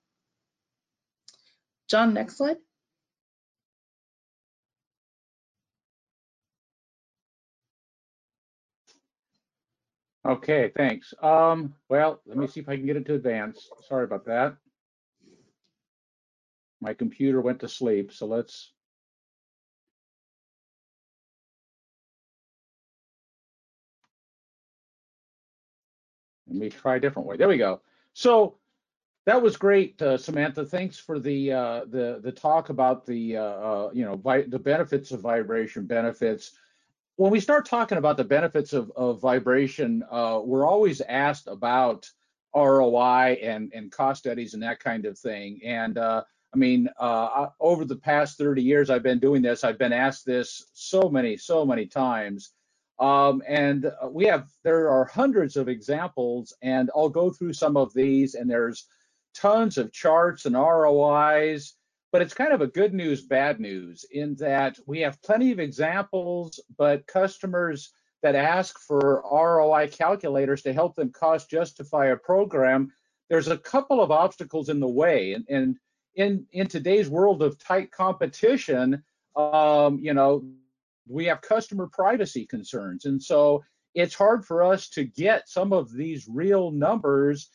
[1.90, 2.58] John, next slide.
[10.28, 11.14] Okay, thanks.
[11.24, 13.70] Um, well, let me see if I can get it to advance.
[13.88, 14.58] Sorry about that.
[16.82, 18.74] My computer went to sleep, so let's
[26.48, 27.38] Let me try a different way.
[27.38, 27.82] There we go.
[28.14, 28.58] So
[29.26, 30.66] that was great, uh, Samantha.
[30.66, 35.12] Thanks for the uh, the the talk about the uh, uh you know the benefits
[35.12, 36.52] of vibration benefits.
[37.18, 42.10] When we start talking about the benefits of, of vibration, uh, we're always asked about
[42.56, 45.60] ROI and and cost studies and that kind of thing.
[45.66, 49.94] And uh, I mean, over the past 30 years I've been doing this, I've been
[49.94, 52.52] asked this so many so many times.
[53.00, 57.76] Um, and uh, we have, there are hundreds of examples, and I'll go through some
[57.76, 58.88] of these, and there's
[59.34, 61.74] tons of charts and ROIs,
[62.12, 65.60] but it's kind of a good news, bad news in that we have plenty of
[65.60, 67.92] examples, but customers
[68.24, 72.92] that ask for ROI calculators to help them cost justify a program,
[73.30, 75.34] there's a couple of obstacles in the way.
[75.34, 75.78] And, and
[76.16, 79.04] in, in today's world of tight competition,
[79.36, 80.46] um, you know,
[81.08, 83.06] we have customer privacy concerns.
[83.06, 83.64] And so
[83.94, 87.50] it's hard for us to get some of these real numbers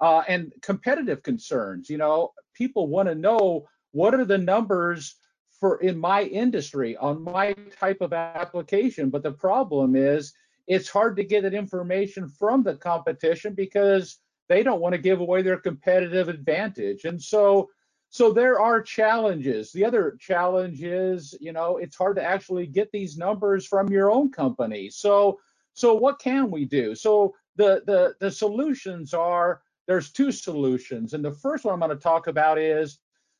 [0.00, 1.88] uh, and competitive concerns.
[1.88, 5.16] You know, people want to know what are the numbers
[5.58, 9.10] for in my industry on my type of application.
[9.10, 10.32] But the problem is,
[10.66, 15.20] it's hard to get that information from the competition because they don't want to give
[15.20, 17.04] away their competitive advantage.
[17.04, 17.68] And so
[18.12, 19.72] so there are challenges.
[19.72, 24.12] The other challenge is, you know, it's hard to actually get these numbers from your
[24.12, 24.90] own company.
[24.90, 25.40] So
[25.72, 26.94] so what can we do?
[26.94, 31.14] So the the the solutions are there's two solutions.
[31.14, 32.98] And the first one I'm going to talk about is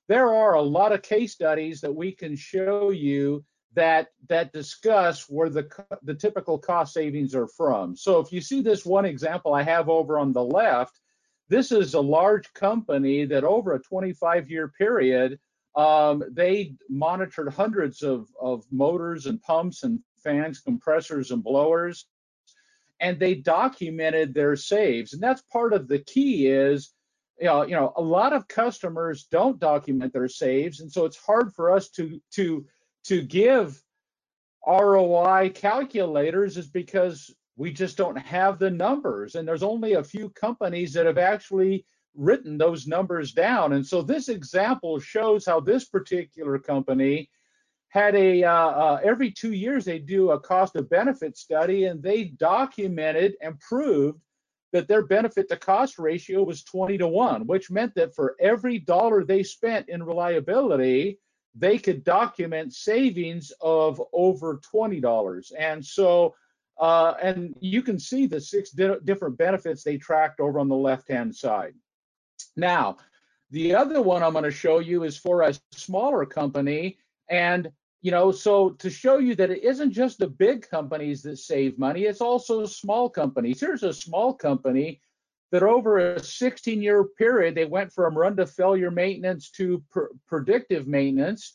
[0.09, 5.29] there are a lot of case studies that we can show you that that discuss
[5.29, 5.69] where the
[6.03, 7.95] the typical cost savings are from.
[7.95, 10.99] So if you see this one example I have over on the left,
[11.53, 15.39] this is a large company that over a 25 year period,
[15.77, 22.07] um, they monitored hundreds of, of motors and pumps and fans, compressors and blowers,
[23.01, 25.13] and they documented their saves.
[25.13, 26.95] And that's part of the key is,
[27.39, 31.19] you know, you know, a lot of customers don't document their saves, and so it's
[31.19, 32.65] hard for us to to
[33.05, 33.83] to give
[34.67, 39.35] ROI calculators is because we just don't have the numbers.
[39.35, 41.85] And there's only a few companies that have actually
[42.15, 43.73] written those numbers down.
[43.73, 47.31] And so this example shows how this particular company
[47.93, 52.03] had a uh, uh, every two years they do a cost of benefit study and
[52.03, 54.19] they documented and proved
[54.73, 58.79] that their benefit to cost ratio was 20 to 1 which meant that for every
[58.79, 61.19] dollar they spent in reliability
[61.55, 66.35] they could document savings of over $20 and so
[66.83, 70.75] uh, and you can see the six di different benefits they tracked over on the
[70.75, 71.75] left-hand side.
[72.57, 72.97] Now,
[73.53, 76.99] the other one I'm going to show you is for a smaller company.
[77.29, 81.37] And, you know, so to show you that it isn't just the big companies that
[81.39, 83.61] save money, it's also small companies.
[83.61, 85.01] Here's a small company
[85.53, 90.07] that over a 16 year period, they went from run to failure maintenance to pr
[90.27, 91.55] predictive maintenance.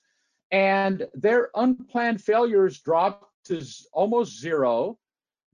[0.52, 3.62] And their unplanned failures dropped to
[3.92, 4.98] almost zero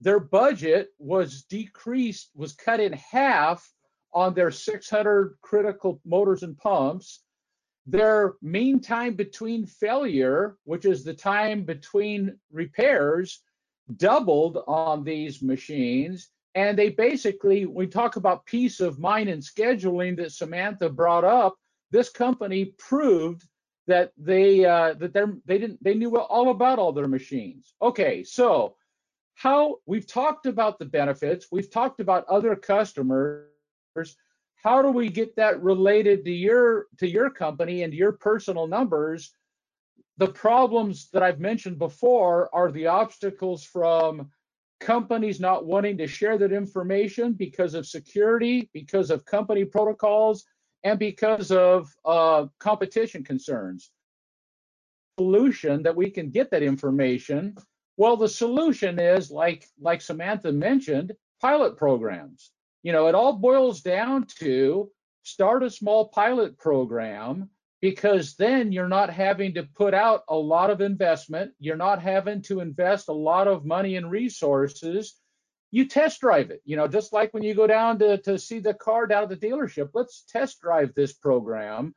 [0.04, 3.66] their budget was decreased, was cut in half
[4.12, 7.22] on their 600 critical motors and pumps.
[7.86, 13.40] Their mean time between failure, which is the time between repairs,
[13.96, 16.28] doubled on these machines.
[16.54, 21.56] And they basically, we talk about peace of mind and scheduling that Samantha brought up.
[21.90, 23.44] This company proved
[23.86, 27.74] that they uh, that they they didn't they knew all about all their machines.
[27.82, 28.76] Okay, so
[29.34, 33.46] how we've talked about the benefits, we've talked about other customers.
[34.62, 39.32] How do we get that related to your to your company and your personal numbers?
[40.16, 44.30] The problems that I've mentioned before are the obstacles from
[44.80, 50.44] companies not wanting to share that information because of security, because of company protocols,
[50.84, 53.90] and because of uh, competition concerns.
[55.18, 57.56] Solution that we can get that information
[57.96, 62.50] well, the solution is like like Samantha mentioned, pilot programs.
[62.82, 64.90] You know, it all boils down to
[65.22, 67.48] start a small pilot program
[67.80, 71.52] because then you're not having to put out a lot of investment.
[71.58, 75.14] You're not having to invest a lot of money and resources.
[75.70, 78.58] You test drive it, you know, just like when you go down to, to see
[78.58, 79.90] the car down at the dealership.
[79.92, 81.94] Let's test drive this program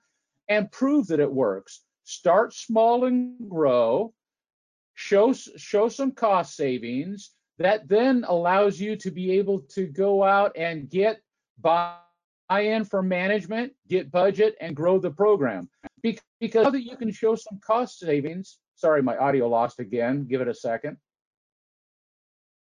[0.49, 1.81] and prove that it works.
[2.03, 4.13] Start small and grow
[4.97, 7.29] show show some cost savings
[7.59, 11.21] that then allows you to be able to go out and get
[11.61, 15.69] buy-in from management, get budget, and grow the program.
[16.01, 20.25] Because now that you can show some cost savings, sorry, my audio lost again.
[20.25, 20.97] Give it a second.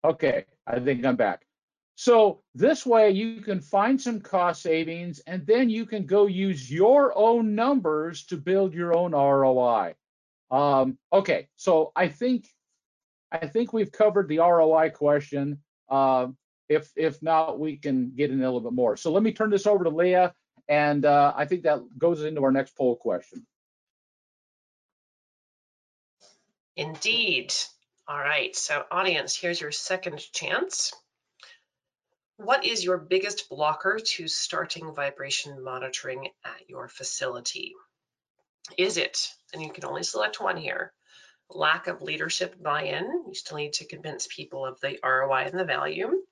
[0.05, 1.47] Okay, I think I'm back.
[1.95, 6.71] So this way you can find some cost savings and then you can go use
[6.71, 9.95] your own numbers to build your own ROI.
[10.51, 12.47] Um, okay, so I think
[13.31, 15.59] I think we've covered the ROI question.
[15.89, 16.29] Uh,
[16.69, 18.97] if if not, we can get in a little bit more.
[18.97, 20.35] So let me turn this over to Leah,
[20.69, 23.47] and uh, I think that goes into our next poll question.
[26.77, 27.53] Indeed.
[28.07, 30.95] All right, so audience, here's your second chance.
[32.39, 37.75] What is your biggest blocker to starting vibration monitoring at your facility?
[38.77, 40.93] Is it, and you can only select one here,
[41.51, 43.25] lack of leadership buy-in?
[43.27, 46.23] You still need to convince people of the ROI and the value.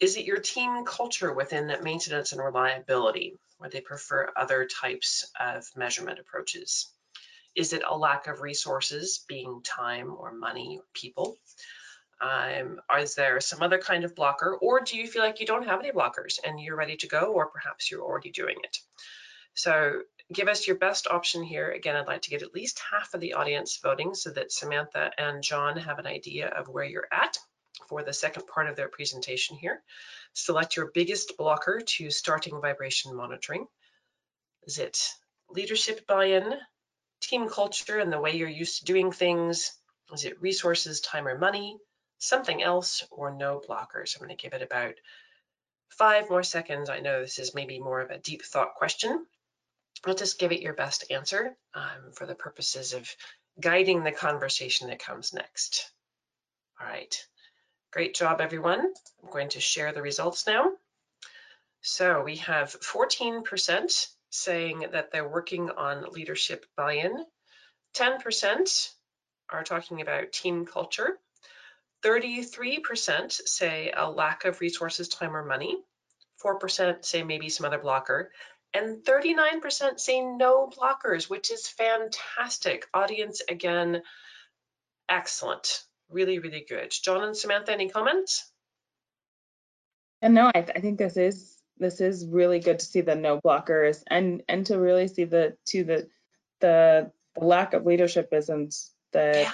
[0.00, 5.64] Is it your team culture within maintenance and reliability, where they prefer other types of
[5.76, 6.90] measurement approaches?
[7.54, 11.38] Is it a lack of resources, being time or money or people?
[12.20, 15.66] Um, is there some other kind of blocker, or do you feel like you don't
[15.66, 18.78] have any blockers and you're ready to go, or perhaps you're already doing it?
[19.54, 21.70] So give us your best option here.
[21.70, 25.10] Again, I'd like to get at least half of the audience voting so that Samantha
[25.18, 27.38] and John have an idea of where you're at
[27.88, 29.82] for the second part of their presentation here.
[30.32, 33.66] Select your biggest blocker to starting vibration monitoring.
[34.66, 35.10] Is it
[35.48, 36.54] leadership buy-in,
[37.20, 39.72] team culture and the way you're used to doing things?
[40.12, 41.76] Is it resources, time or money,
[42.18, 44.16] something else, or no blockers?
[44.16, 44.94] I'm going to give it about
[45.90, 46.90] five more seconds.
[46.90, 49.24] I know this is maybe more of a deep thought question.
[50.04, 53.08] I'll just give it your best answer um, for the purposes of
[53.60, 55.90] guiding the conversation that comes next.
[56.80, 57.14] All right,
[57.92, 58.80] great job, everyone.
[58.80, 60.72] I'm going to share the results now.
[61.80, 67.24] So we have 14% saying that they're working on leadership buy-in,
[67.94, 68.90] 10%
[69.50, 71.18] are talking about team culture,
[72.04, 75.76] 33% say a lack of resources, time, or money,
[76.44, 78.30] 4% say maybe some other blocker,
[78.76, 82.86] and 39% say no blockers, which is fantastic.
[82.92, 84.02] Audience, again,
[85.08, 85.82] excellent.
[86.10, 86.92] Really, really good.
[87.02, 88.50] John and Samantha, any comments?
[90.22, 93.14] And no, I, th I think this is this is really good to see the
[93.14, 96.08] no blockers and and to really see the to the
[96.60, 98.74] the, the lack of leadership isn't
[99.12, 99.52] the Yeah.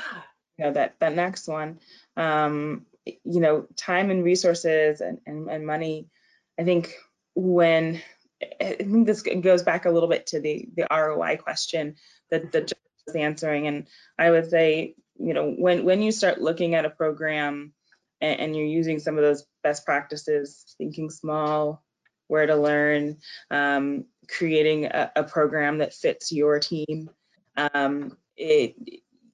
[0.59, 1.81] you know that that next one
[2.17, 6.07] um you know time and resources and and, and money
[6.59, 6.95] i think
[7.35, 8.01] when
[8.61, 11.97] i think this goes back a little bit to the the roi question
[12.31, 13.87] that the judge was answering and
[14.19, 17.73] i would say you know when when you start looking at a program
[18.21, 21.85] and, and you're using some of those best practices thinking small
[22.29, 23.19] where to learn
[23.51, 27.11] um, creating a, a program that fits your team
[27.57, 28.75] um, it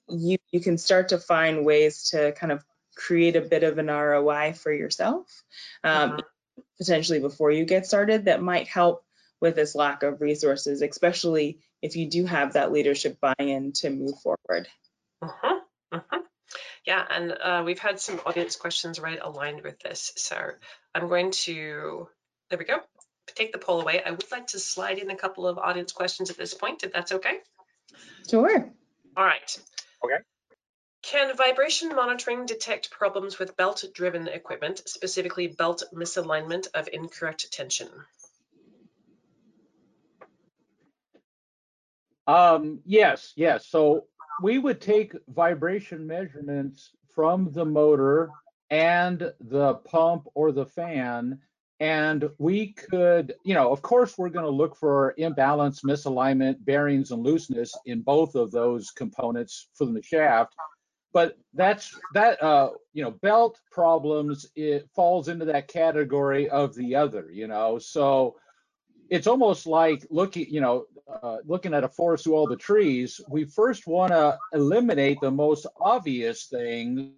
[0.08, 2.64] you you can start to find ways to kind of
[2.98, 5.44] create a bit of an ROI for yourself,
[5.84, 6.20] um, Mhm.
[6.78, 8.26] Potentially before you get started.
[8.26, 9.04] That might help
[9.40, 14.18] with this lack of resources, especially if you do have that leadership buy-in to move
[14.20, 14.68] forward.
[15.22, 15.60] Mhm,
[15.92, 16.22] mhm.
[16.84, 20.12] Yeah, and uh, we've had some audience questions right aligned with this.
[20.16, 20.36] So
[20.94, 22.08] I'm going to,
[22.48, 22.78] there we go,
[23.34, 24.02] take the poll away.
[24.02, 26.92] I would like to slide in a couple of audience questions at this point, if
[26.92, 27.38] that's okay.
[28.28, 28.72] Sure.
[29.16, 29.58] All right.
[30.04, 30.22] Okay.
[31.02, 37.88] Can vibration monitoring detect problems with belt-driven equipment, specifically belt misalignment of incorrect tension?
[42.26, 43.66] Um, yes, yes.
[43.66, 44.04] So
[44.42, 48.30] we would take vibration measurements from the motor
[48.70, 51.38] and the pump or the fan,
[51.80, 57.12] and we could, you know, of course, we're going to look for imbalance, misalignment, bearings,
[57.12, 60.54] and looseness in both of those components from the shaft.
[61.18, 66.94] But that's that, uh, you know, belt problems, it falls into that category of the
[66.94, 67.80] other, you know.
[67.80, 68.36] So
[69.10, 73.20] it's almost like looking, you know, uh, looking at a forest through all the trees.
[73.28, 77.14] We first want to eliminate the most obvious things,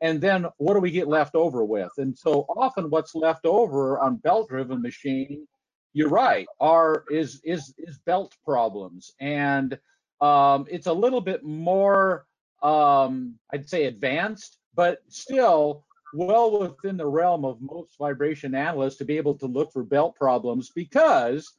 [0.00, 1.92] and then what do we get left over with?
[1.98, 5.46] And so often, what's left over on belt-driven machine,
[5.92, 9.78] you're right, are is is is belt problems, and
[10.20, 12.26] um, it's a little bit more,
[12.62, 19.04] um, I'd say, advanced, but still well within the realm of most vibration analysts to
[19.04, 21.52] be able to look for belt problems because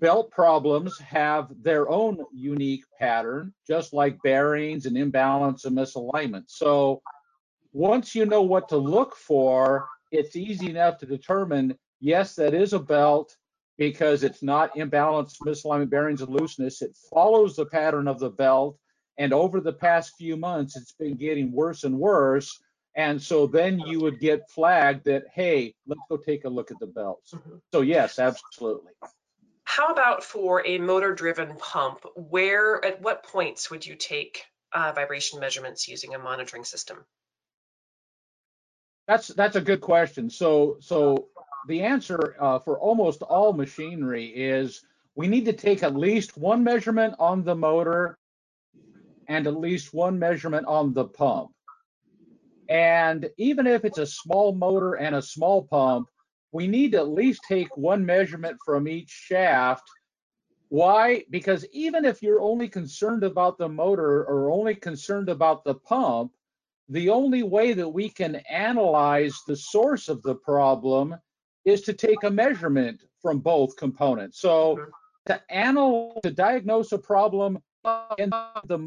[0.00, 6.44] belt problems have their own unique pattern, just like bearings and imbalance and misalignment.
[6.46, 7.02] So
[7.72, 12.72] once you know what to look for, it's easy enough to determine, yes, that is
[12.72, 13.36] a belt
[13.76, 16.82] because it's not imbalanced misalignment bearings and looseness.
[16.82, 18.78] It follows the pattern of the belt.
[19.18, 22.60] And over the past few months, it's been getting worse and worse.
[22.96, 26.78] And so then you would get flagged that, hey, let's go take a look at
[26.78, 27.32] the belts.
[27.32, 27.60] Mhm.
[27.72, 28.92] So yes, absolutely.
[29.64, 32.04] How about for a motor-driven pump?
[32.14, 37.04] Where, at what points would you take uh, vibration measurements using a monitoring system?
[39.06, 40.30] That's that's a good question.
[40.30, 41.28] So so
[41.68, 44.82] the answer uh, for almost all machinery is
[45.14, 48.18] we need to take at least one measurement on the motor
[49.28, 51.50] and at least one measurement on the pump.
[52.68, 56.08] And even if it's a small motor and a small pump,
[56.52, 59.82] we need to at least take one measurement from each shaft.
[60.68, 61.24] Why?
[61.30, 66.32] Because even if you're only concerned about the motor or only concerned about the pump,
[66.88, 71.16] the only way that we can analyze the source of the problem
[71.64, 74.40] is to take a measurement from both components.
[74.40, 74.86] So
[75.26, 77.58] to analyze, to diagnose a problem
[78.18, 78.30] in
[78.66, 78.78] the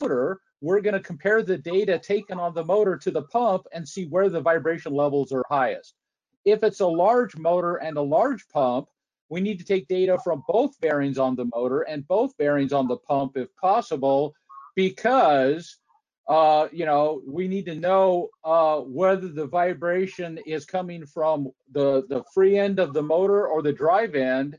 [0.00, 3.88] motor, we're going to compare the data taken on the motor to the pump and
[3.88, 5.94] see where the vibration levels are highest.
[6.44, 8.88] If it's a large motor and a large pump,
[9.28, 12.86] we need to take data from both bearings on the motor and both bearings on
[12.86, 14.34] the pump if possible,
[14.76, 15.78] because
[16.28, 22.04] uh, you know, we need to know uh, whether the vibration is coming from the,
[22.08, 24.58] the free end of the motor or the drive end.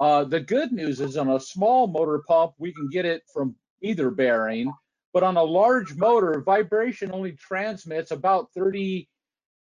[0.00, 3.54] Uh, the good news is on a small motor pump, we can get it from
[3.82, 4.72] either bearing,
[5.12, 9.08] but on a large motor, vibration only transmits about 30,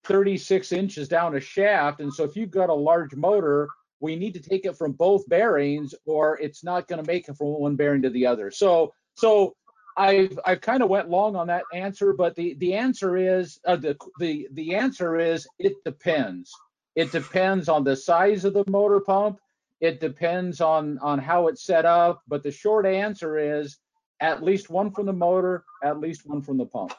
[0.05, 2.01] 36 inches down a shaft.
[2.01, 3.69] And so if you've got a large motor,
[4.01, 7.37] we need to take it from both bearings or it's not going to make it
[7.37, 8.51] from one bearing to the other.
[8.51, 9.55] So, so
[9.97, 13.77] I've I've kind of went long on that answer, but the the answer is uh,
[13.77, 16.51] the the the answer is it depends.
[16.97, 19.39] It depends on the size of the motor pump.
[19.83, 22.23] It depends on on how it's set up.
[22.29, 23.77] But the short answer is
[24.21, 26.95] at least one from the motor, at least one from the pump.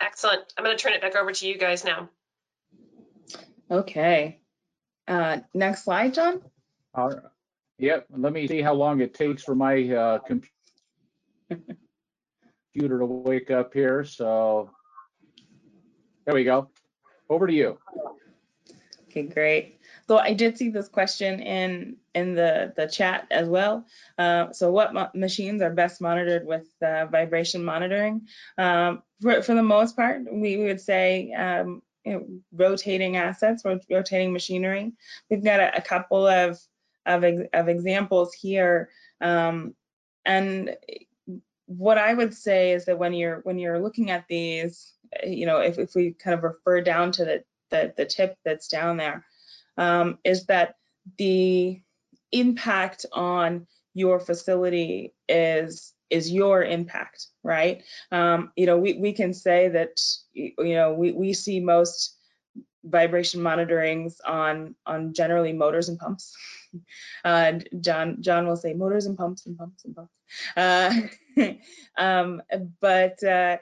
[0.00, 0.40] Excellent.
[0.56, 2.08] I'm going to turn it back over to you guys now.
[3.70, 4.40] Okay.
[5.06, 6.40] Uh, next slide, John.
[6.94, 7.18] All right.
[7.78, 8.06] Yep.
[8.16, 10.18] Let me see how long it takes for my uh,
[12.74, 14.04] computer to wake up here.
[14.04, 14.70] So
[16.24, 16.70] there we go.
[17.28, 17.78] Over to you.
[19.10, 19.80] Okay, great.
[20.06, 23.86] So I did see this question in in the the chat as well.
[24.18, 28.28] Uh, so what machines are best monitored with uh, vibration monitoring?
[28.58, 33.80] Um, for, for the most part, we, would say um, you know, rotating assets or
[33.90, 34.92] rotating machinery.
[35.30, 36.60] We've got a, a couple of
[37.06, 38.90] of, of examples here,
[39.20, 39.74] um,
[40.26, 40.76] and
[41.66, 44.92] what I would say is that when you're when you're looking at these,
[45.24, 48.68] you know, if, if we kind of refer down to the the, the tip that's
[48.68, 49.24] down there,
[49.76, 50.76] um, is that
[51.18, 51.80] the
[52.32, 57.82] impact on your facility is is your impact, right?
[58.12, 60.00] Um, you know, we, we can say that,
[60.32, 62.16] you know, we, we see most
[62.84, 66.36] vibration monitorings on on generally motors and pumps.
[67.24, 70.12] Uh, John John will say motors and pumps and pumps and pumps.
[70.56, 71.52] Uh,
[71.96, 72.42] um,
[72.80, 73.58] but uh,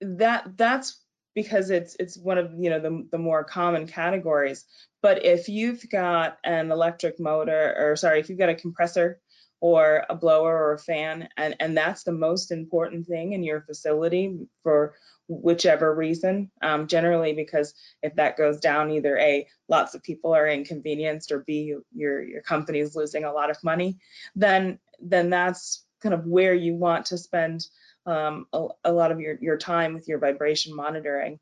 [0.00, 1.03] that that's
[1.34, 4.64] because it's it's one of you know the, the more common categories.
[5.02, 9.20] But if you've got an electric motor, or sorry, if you've got a compressor
[9.60, 13.62] or a blower or a fan, and, and that's the most important thing in your
[13.62, 14.94] facility for
[15.28, 17.72] whichever reason, um, generally because
[18.02, 22.42] if that goes down, either A, lots of people are inconvenienced, or B, your, your
[22.42, 23.96] company is losing a lot of money,
[24.36, 27.66] then, then that's kind of where you want to spend
[28.06, 31.40] um, a, a, lot of your, your time with your vibration monitoring.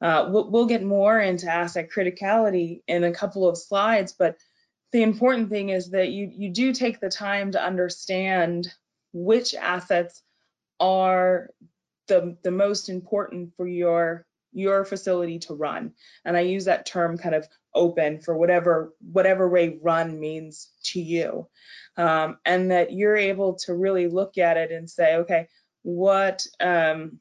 [0.00, 4.36] Uh, we'll, we'll, get more into asset criticality in a couple of slides, but
[4.92, 8.72] the important thing is that you, you do take the time to understand
[9.12, 10.22] which assets
[10.78, 11.50] are
[12.08, 15.92] the, the most important for your your facility to run
[16.24, 17.46] and i use that term kind of
[17.76, 21.46] open for whatever whatever way run means to you.
[21.96, 25.48] Um, and that you're able to really look at it and say okay
[25.86, 27.20] what um,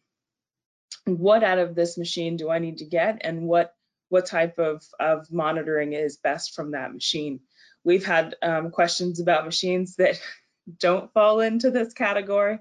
[1.05, 3.19] what out of this machine do I need to get?
[3.21, 3.75] And what
[4.09, 7.41] what type of, of monitoring is best from that machine.
[7.83, 10.19] We've had um, questions about machines that
[10.79, 12.59] don't fall into this category.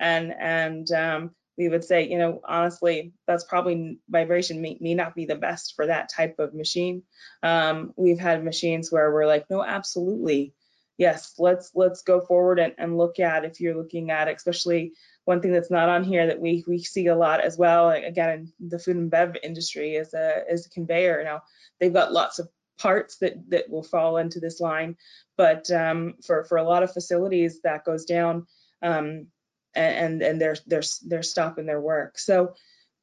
[0.00, 5.14] And and um, we would say, you know, honestly, that's probably vibration may, may not
[5.14, 7.02] be the best for that type of machine.
[7.42, 10.54] Um, we've had machines where we're like, no, absolutely,
[10.96, 14.92] yes, let's let's go forward and, and look at if you're looking at, especially
[15.24, 18.52] one thing that's not on here that we we see a lot as well, again,
[18.60, 21.22] in the food and bev industry is a is a conveyor.
[21.24, 21.42] Now
[21.78, 22.48] they've got lots of
[22.78, 24.96] parts that that will fall into this line,
[25.36, 28.46] but um, for for a lot of facilities that goes down,
[28.82, 29.26] um,
[29.74, 32.18] and and they're they're they're stopping their work.
[32.18, 32.54] So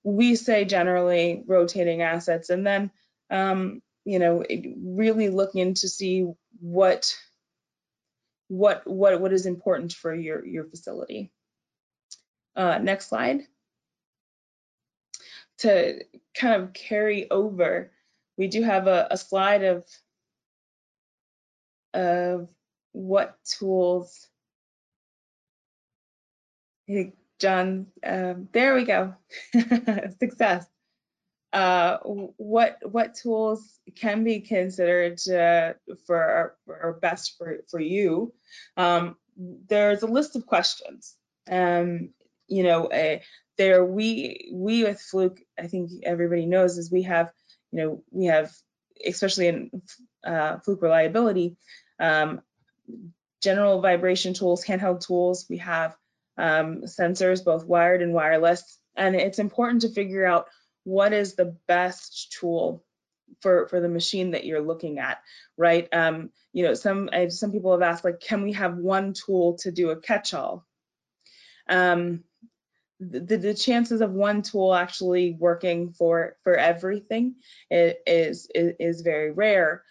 [0.03, 2.91] we say generally rotating assets, and then
[3.29, 4.43] um, you know
[4.83, 7.15] really looking to see what
[8.47, 11.31] what what what is important for your your facility.
[12.55, 13.41] Uh, next slide.
[15.59, 15.99] To
[16.33, 17.91] kind of carry over,
[18.37, 19.85] we do have a, a slide of,
[21.93, 22.49] of
[22.93, 24.28] what tools.
[26.89, 29.13] Hey, John, um, there we go.
[30.19, 30.65] Success.
[31.53, 35.73] Uh, what what tools can be considered uh,
[36.07, 38.33] for, or best for for you?
[38.75, 41.15] Um, there's a list of questions.
[41.47, 42.09] Um,
[42.47, 43.19] you know, uh,
[43.59, 47.31] there we we with Fluke, I think everybody knows is we have,
[47.71, 48.51] you know, we have
[49.05, 49.81] especially in
[50.23, 51.55] uh, Fluke reliability,
[51.99, 52.41] um,
[53.43, 55.45] general vibration tools, handheld tools.
[55.47, 55.95] We have
[56.39, 60.47] um, sensors, both wired and wireless, and it's important to figure out
[60.83, 62.83] what is the best tool
[63.41, 65.19] for for the machine that you're looking at
[65.55, 65.87] right?
[65.93, 69.71] Um you know some some people have asked like can we have one tool to
[69.71, 70.65] do a catch-all?
[71.67, 72.23] Um
[72.99, 77.35] the, the chances of one tool actually working for for everything
[77.69, 79.83] is is, is very rare,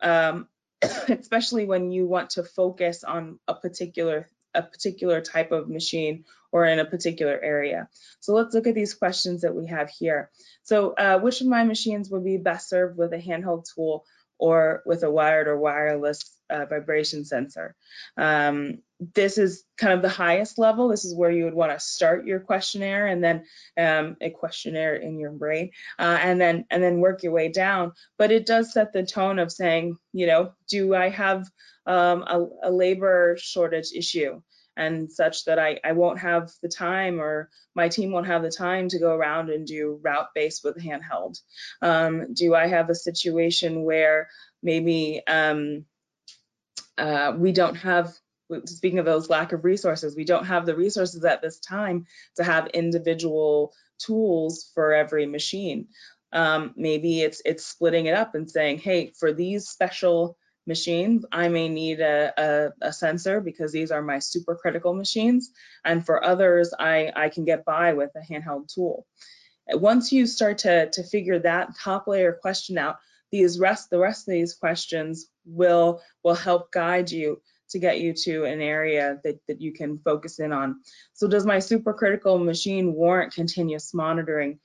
[0.00, 0.48] um,
[0.82, 6.64] especially when you want to focus on a particular a particular type of machine or
[6.64, 7.88] in a particular area.
[8.20, 10.30] So let's look at these questions that we have here.
[10.62, 14.04] So uh, which of my machines would be best served with a handheld tool
[14.38, 17.74] or with a wired or wireless uh, vibration sensor.
[18.16, 18.78] Um,
[19.14, 20.88] this is kind of the highest level.
[20.88, 23.44] This is where you would want to start your questionnaire and then
[23.78, 27.92] um, a questionnaire in your brain, uh, and then and then work your way down.
[28.16, 31.48] But it does set the tone of saying, you know, do I have
[31.86, 34.40] um, a, a labor shortage issue?
[34.76, 38.50] and such that I, I won't have the time or my team won't have the
[38.50, 41.40] time to go around and do route based with handheld.
[41.80, 44.28] Um, do I have a situation where
[44.62, 45.86] maybe um,
[46.98, 48.12] uh, we don't have
[48.64, 52.44] speaking of those lack of resources, we don't have the resources at this time to
[52.44, 55.88] have individual tools for every machine.
[56.32, 60.36] Um, maybe it's it's splitting it up and saying, hey, for these special
[60.66, 65.52] machines, I may need a, a, a, sensor because these are my super critical machines.
[65.84, 69.06] And for others, I, I can get by with a handheld tool.
[69.68, 72.96] Once you start to, to figure that top layer question out,
[73.36, 78.12] these rest the rest of these questions will will help guide you to get you
[78.12, 80.80] to an area that, that you can focus in on.
[81.14, 84.60] So does my supercritical machine warrant continuous monitoring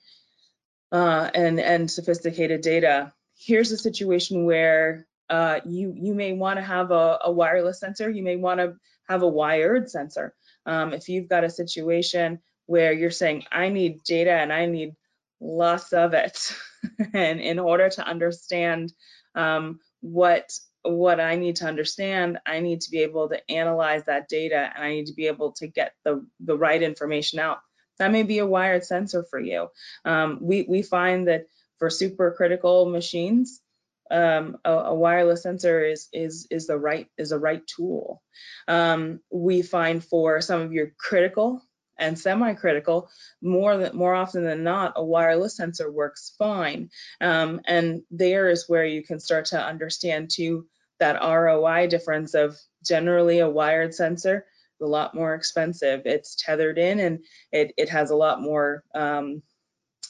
[0.92, 3.12] uh, and, and sophisticated data?
[3.36, 8.10] Here's a situation where uh, you, you may want to have a, a, wireless sensor,
[8.10, 8.76] you may want to
[9.08, 10.34] have a wired sensor.
[10.66, 14.94] Um, if you've got a situation where you're saying, I need data and I need
[15.40, 16.54] lots of it,
[17.14, 18.94] and in order to understand
[19.36, 20.52] um, what
[20.84, 24.84] what I need to understand, I need to be able to analyze that data and
[24.84, 27.60] I need to be able to get the, the right information out.
[28.00, 29.68] That may be a wired sensor for you.
[30.06, 31.46] Um, we, we find that
[31.78, 33.62] for supercritical machines,
[34.10, 38.22] um, a, a, wireless sensor is is is the right is the right tool.
[38.68, 41.62] Um, we find for some of your critical
[42.02, 43.10] and semi-critical,
[43.42, 46.90] more than more often than not, a wireless sensor works fine.
[47.22, 50.68] Um, and there is where you can start to understand too
[51.00, 54.46] that ROI difference of generally a wired sensor
[54.82, 56.02] a lot more expensive.
[56.06, 59.44] It's tethered in and it, it has a lot more um,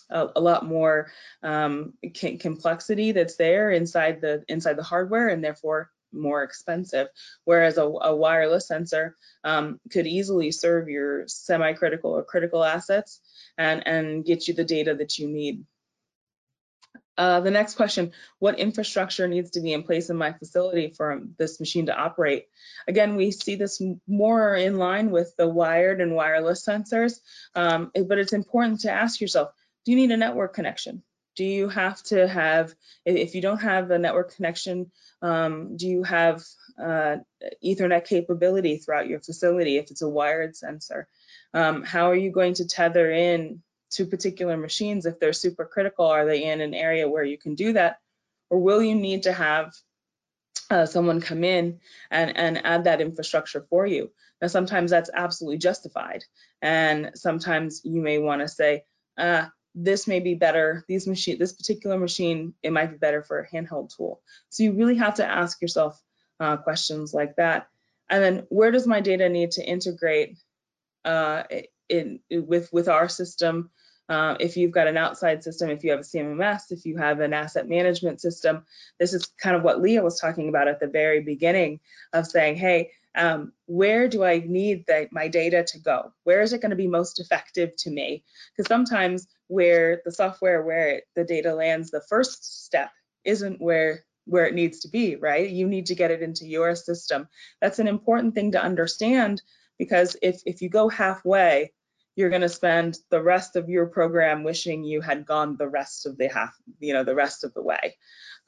[0.09, 1.11] a, a, lot more
[1.43, 1.93] um,
[2.39, 7.07] complexity that's there inside the inside the hardware and therefore more expensive.
[7.43, 13.21] Whereas a, a wireless sensor um, could easily serve your semi-critical or critical assets
[13.57, 15.65] and, and get you the data that you need.
[17.17, 21.21] Uh, the next question, what infrastructure needs to be in place in my facility for
[21.37, 22.45] this machine to operate?
[22.87, 27.19] Again, we see this more in line with the wired and wireless sensors,
[27.53, 29.51] um, but it's important to ask yourself,
[29.85, 31.03] do you need a network connection?
[31.35, 32.73] Do you have to have,
[33.05, 36.43] if you don't have a network connection, um, do you have
[36.81, 37.17] uh,
[37.63, 41.07] Ethernet capability throughout your facility if it's a wired sensor?
[41.53, 43.61] Um, how are you going to tether in
[43.91, 46.05] to particular machines if they're super critical?
[46.05, 47.99] Are they in an area where you can do that?
[48.49, 49.73] Or will you need to have
[50.69, 51.79] uh, someone come in
[52.09, 54.11] and, and add that infrastructure for you?
[54.41, 56.23] Now, sometimes that's absolutely justified.
[56.61, 58.83] And sometimes you may want to say,
[59.17, 63.39] uh, this may be better, these machine, this particular machine, it might be better for
[63.39, 64.21] a handheld tool.
[64.49, 66.01] So you really have to ask yourself
[66.39, 67.67] uh, questions like that.
[68.09, 70.37] And then where does my data need to integrate
[71.05, 71.43] uh,
[71.87, 73.69] in, with, with our system?
[74.09, 77.21] Uh, if you've got an outside system, if you have a CMMS, if you have
[77.21, 78.65] an asset management system,
[78.99, 81.79] this is kind of what Leah was talking about at the very beginning
[82.11, 86.13] of saying, hey, um, where do I need the, my data to go?
[86.23, 88.23] Where is it going to be most effective to me?
[88.55, 92.91] Because sometimes where the software, where it, the data lands, the first step
[93.23, 95.49] isn't where where it needs to be, right?
[95.49, 97.27] You need to get it into your system.
[97.59, 99.41] That's an important thing to understand
[99.77, 101.73] because if if you go halfway,
[102.15, 106.05] you're going to spend the rest of your program wishing you had gone the rest
[106.05, 107.97] of the half, you know, the rest of the way.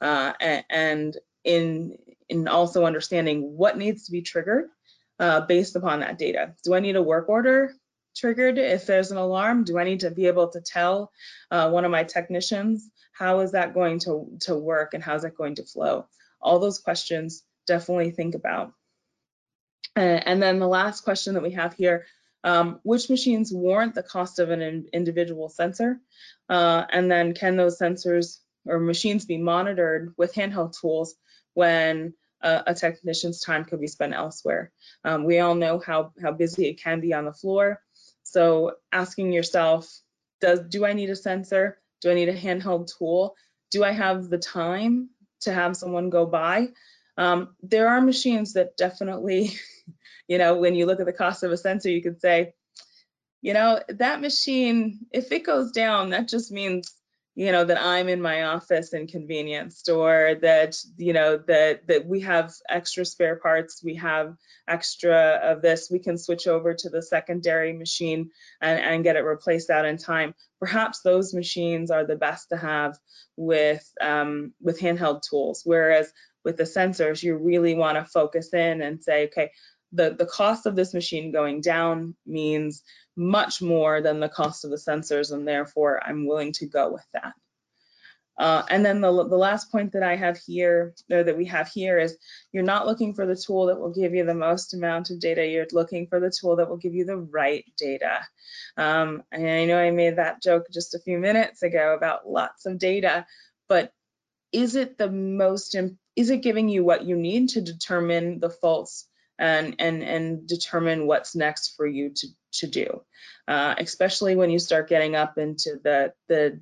[0.00, 1.96] Uh, and, and in
[2.28, 4.70] in also understanding what needs to be triggered
[5.18, 6.54] uh, based upon that data.
[6.64, 7.74] Do I need a work order
[8.16, 9.64] triggered if there's an alarm?
[9.64, 11.10] Do I need to be able to tell
[11.50, 15.36] uh, one of my technicians how is that going to, to work and how's that
[15.36, 16.06] going to flow?
[16.40, 18.72] All those questions definitely think about.
[19.96, 22.06] Uh, and then the last question that we have here,
[22.42, 26.00] um, which machines warrant the cost of an in individual sensor?
[26.48, 31.14] Uh, and then can those sensors or machines be monitored with handheld tools
[31.54, 34.70] when a technician's time could be spent elsewhere.
[35.04, 37.80] Um, we all know how, how busy it can be on the floor.
[38.22, 39.90] So asking yourself,
[40.40, 41.78] does do I need a sensor?
[42.02, 43.34] Do I need a handheld tool?
[43.70, 45.08] Do I have the time
[45.40, 46.68] to have someone go by?
[47.16, 49.52] Um, there are machines that definitely,
[50.28, 52.52] you know, when you look at the cost of a sensor, you could say,
[53.40, 56.92] you know, that machine, if it goes down, that just means
[57.34, 62.20] you know that i'm in my office inconvenienced store that you know that that we
[62.20, 64.36] have extra spare parts we have
[64.68, 68.30] extra of this we can switch over to the secondary machine
[68.60, 70.34] and, and get it replaced out in time.
[70.58, 72.98] Perhaps those machines are the best to have
[73.36, 76.12] with um, with handheld tools whereas
[76.44, 79.50] with the sensors you really want to focus in and say okay
[79.94, 82.82] the the cost of this machine going down means
[83.16, 87.06] much more than the cost of the sensors and therefore I'm willing to go with
[87.12, 87.34] that.
[88.36, 91.68] Uh, and then the, the last point that I have here, or that we have
[91.68, 92.18] here is
[92.52, 95.46] you're not looking for the tool that will give you the most amount of data,
[95.46, 98.26] you're looking for the tool that will give you the right data.
[98.76, 102.66] Um, and I know I made that joke just a few minutes ago about lots
[102.66, 103.24] of data,
[103.68, 103.92] but
[104.50, 105.76] is it the most,
[106.16, 109.06] is it giving you what you need to determine the faults
[109.38, 113.02] and and and determine what's next for you to to do.
[113.48, 116.60] Uh, especially when you start getting up into the the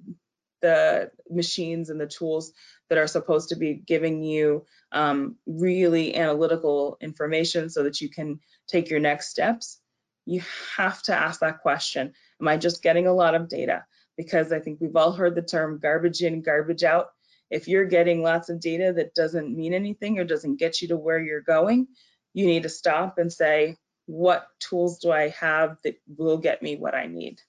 [0.61, 2.53] the machines and the tools
[2.89, 8.39] that are supposed to be giving you um, really analytical information so that you can
[8.69, 9.81] take your next steps
[10.27, 10.43] you
[10.77, 13.85] have to ask that question am i just getting a lot of data?
[14.17, 17.09] Because i think we've all heard the term garbage in garbage out.
[17.51, 20.97] If you're getting lots of data that doesn't mean anything or doesn't get you to
[20.97, 21.89] where you're going
[22.35, 23.77] you need to stop and say,
[24.07, 27.41] what tools do I have that will get me what I need?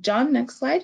[0.00, 0.82] John, next slide.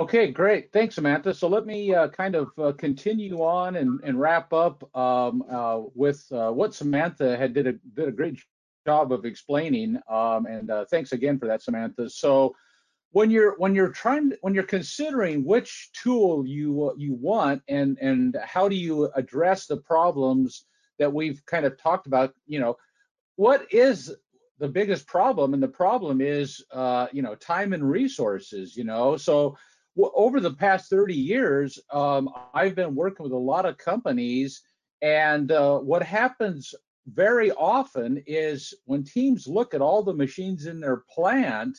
[0.00, 0.72] Okay, great.
[0.72, 1.34] Thanks, Samantha.
[1.34, 5.82] So let me uh, kind of uh, continue on and, and wrap up um, uh,
[5.94, 8.40] with uh, what Samantha had did a, did a great
[8.86, 9.98] job of explaining.
[10.08, 12.08] Um, and uh, thanks again for that, Samantha.
[12.08, 12.56] So
[13.12, 18.36] when you're when you're trying when you're considering which tool you you want and and
[18.44, 20.64] how do you address the problems
[20.98, 22.76] that we've kind of talked about you know
[23.36, 24.14] what is
[24.58, 25.54] the biggest problem?
[25.54, 29.16] And the problem is uh, you know time and resources you know?
[29.16, 29.56] So
[29.96, 34.62] over the past 30 years um, i've been working with a lot of companies
[35.02, 36.74] and uh, what happens
[37.08, 41.76] very often is when teams look at all the machines in their plant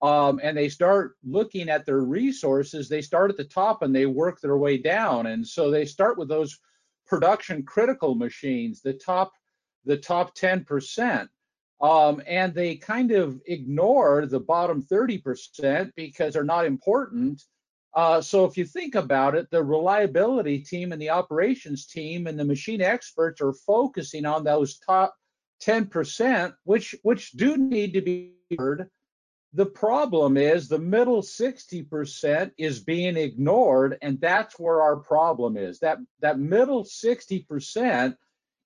[0.00, 4.06] um, and they start looking at their resources, they start at the top and they
[4.06, 5.26] work their way down.
[5.26, 6.58] And so they start with those
[7.06, 9.32] production critical machines, the top,
[9.84, 11.28] the top 10%.
[11.80, 17.42] Um, and they kind of ignore the bottom 30% because they're not important.
[17.94, 22.38] Uh, so if you think about it, the reliability team and the operations team and
[22.38, 25.14] the machine experts are focusing on those top
[25.62, 28.88] 10%, which which do need to be heard
[29.58, 35.80] the problem is the middle 60% is being ignored, and that's where our problem is.
[35.80, 38.16] That that middle 60%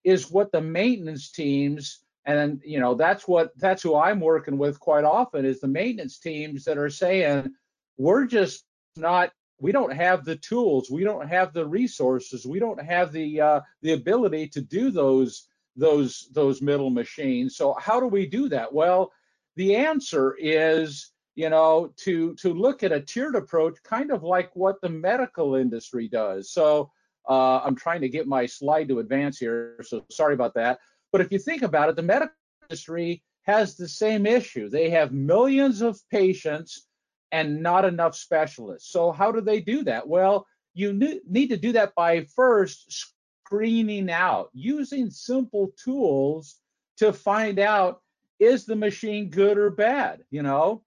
[0.04, 4.78] is what the maintenance teams and you know that's what that's who I'm working with
[4.78, 7.54] quite often is the maintenance teams that are saying
[7.96, 8.64] we're just
[8.94, 13.40] not we don't have the tools, we don't have the resources, we don't have the
[13.40, 17.56] uh, the ability to do those those those middle machines.
[17.56, 18.74] So how do we do that?
[18.74, 19.10] Well,
[19.56, 24.54] the answer is you know to to look at a tiered approach kind of like
[24.54, 26.50] what the medical industry does.
[26.50, 26.90] So
[27.28, 30.78] uh, i'm trying to get my slide to advance here so sorry about that.
[31.12, 32.34] But if you think about it the medical
[32.68, 34.68] industry has the same issue.
[34.68, 36.86] They have millions of patients
[37.32, 38.92] and not enough specialists.
[38.92, 40.06] So how do they do that?
[40.06, 40.92] Well you
[41.28, 43.10] need to do that by first
[43.52, 46.56] screening out using simple tools
[46.96, 48.01] to find out
[48.42, 50.82] is the machine good or bad, you know?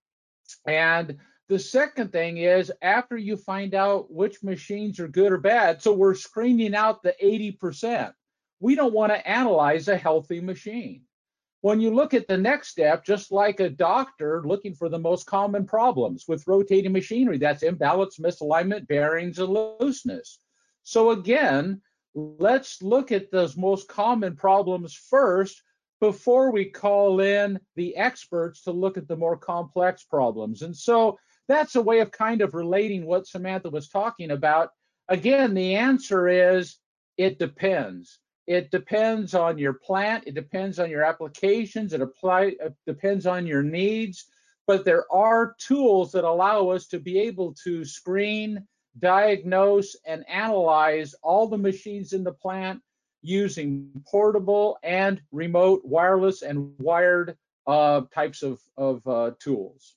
[0.67, 5.81] And the second thing is after you find out which machines are good or bad,
[5.81, 8.13] so we're screening out the 80%.
[8.59, 11.03] We don't want to analyze a healthy machine.
[11.61, 15.25] When you look at the next step, just like a doctor looking for the most
[15.25, 20.39] common problems with rotating machinery, that's imbalance, misalignment, bearings, and looseness.
[20.83, 21.81] So again,
[22.13, 25.61] let's look at those most common problems first
[25.99, 30.61] before we call in the experts to look at the more complex problems.
[30.61, 31.17] And so
[31.47, 34.69] that's a way of kind of relating what Samantha was talking about.
[35.07, 36.77] Again, the answer is
[37.17, 38.19] it depends.
[38.47, 43.47] It depends on your plant, it depends on your applications, it apply it depends on
[43.47, 44.25] your needs,
[44.67, 48.67] but there are tools that allow us to be able to screen,
[48.99, 52.81] diagnose, and analyze all the machines in the plant
[53.26, 59.95] using portable and remote wireless and wired uh, types of, of uh, tools.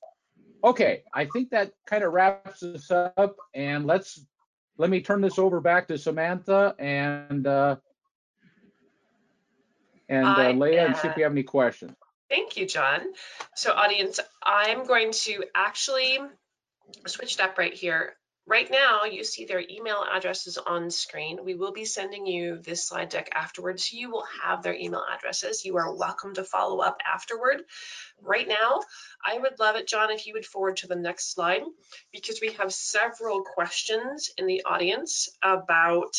[0.65, 4.25] Okay, I think that kind of wraps us up and let's,
[4.77, 7.77] let me turn this over back to Samantha and uh,
[10.09, 11.93] and uh, Leah and see if we have any questions.
[12.31, 13.01] Thank you, John.
[13.55, 16.19] So audience, I'm going to actually
[17.07, 18.15] switch it up right here.
[18.49, 21.45] Right now, you see their email addresses on screen.
[21.45, 23.93] We will be sending you this slide deck afterwards.
[23.93, 25.67] You will have their email addresses.
[25.67, 27.61] You are welcome to follow up afterward.
[28.23, 28.81] Right now,
[29.23, 31.61] I would love it, John, if you would forward to the next slide,
[32.11, 36.17] because we have several questions in the audience about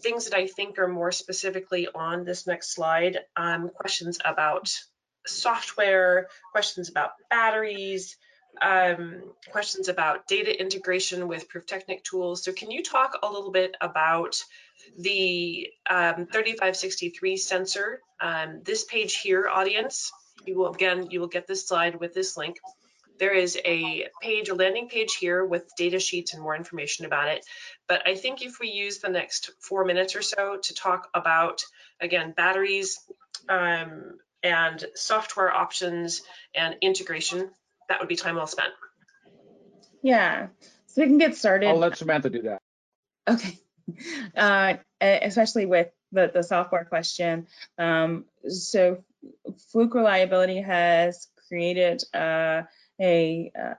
[0.00, 3.20] things that I think are more specifically on this next slide.
[3.36, 4.76] Um, questions about
[5.24, 8.16] software, questions about batteries,
[8.60, 12.44] um, questions about data integration with Prüftechnik tools.
[12.44, 14.36] So can you talk a little bit about
[14.98, 18.00] the um, 3563 sensor?
[18.20, 20.12] Um, this page here, audience,
[20.46, 22.56] you will again, you will get this slide with this link.
[23.18, 27.28] There is a page, a landing page here with data sheets and more information about
[27.28, 27.46] it.
[27.88, 31.64] But I think if we use the next four minutes or so to talk about,
[32.00, 32.98] again, batteries
[33.48, 36.22] um, and software options
[36.54, 37.50] and integration,
[37.88, 38.72] that would be time well spent.
[40.02, 40.48] Yeah,
[40.86, 41.68] so we can get started.
[41.68, 42.58] I'll let Samantha do that.
[43.28, 43.58] Okay,
[44.36, 47.46] uh, especially with the, the software question.
[47.78, 49.02] Um, so
[49.70, 52.62] Fluke Reliability has created uh,
[53.00, 53.76] a, a,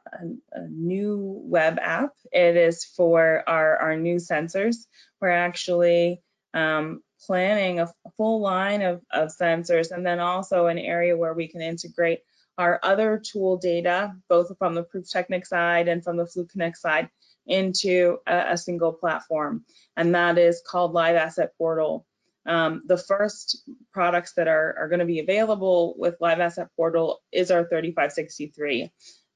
[0.51, 2.13] a new web app.
[2.31, 4.85] It is for our, our new sensors.
[5.21, 6.21] We're actually
[6.53, 11.47] um, planning a full line of, of sensors and then also an area where we
[11.47, 12.19] can integrate
[12.57, 17.09] our other tool data, both from the Prüftechnik side and from the Fluke Connect side,
[17.47, 19.65] into a, a single platform.
[19.95, 22.05] And that is called Live Asset Portal.
[22.45, 27.21] Um, the first products that are, are going to be available with Live Asset Portal
[27.31, 28.91] is our 3563.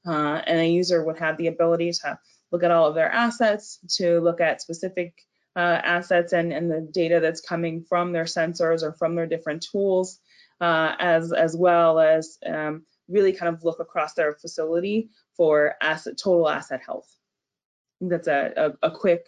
[0.06, 2.18] Uh, and a user would have the ability to
[2.52, 5.14] look at all of their assets, to look at specific
[5.56, 9.66] uh, assets and, and the data that's coming from their sensors or from their different
[9.70, 10.18] tools,
[10.60, 16.18] uh, as, as well as um, really kind of look across their facility for asset
[16.22, 17.08] total asset health.
[17.08, 19.26] I think that's a, a, a quick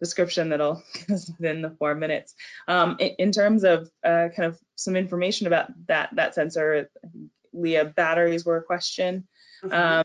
[0.00, 2.34] description that'll get us within the four minutes.
[2.68, 6.90] Um, in, in, terms of uh, kind of some information about that that sensor,
[7.52, 9.28] Leah, batteries were a question.
[9.62, 9.98] Mm -hmm.
[10.00, 10.04] um,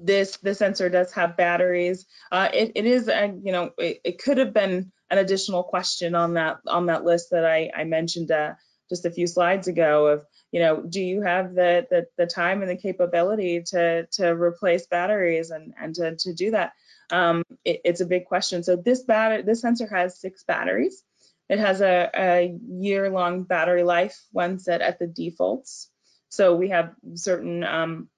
[0.00, 2.06] this the sensor does have batteries.
[2.30, 6.14] Uh, it, it is, a, you know, it, it, could have been an additional question
[6.14, 8.54] on that on that list that I, I mentioned uh,
[8.88, 12.62] just a few slides ago of, you know, do you have the the, the time
[12.62, 16.72] and the capability to to replace batteries and and to, to do that?
[17.10, 18.62] Um, it, it's a big question.
[18.62, 21.02] So this battery, this sensor has six batteries.
[21.48, 25.90] It has a, a year-long battery life one set at the defaults.
[26.30, 28.08] So we have certain um,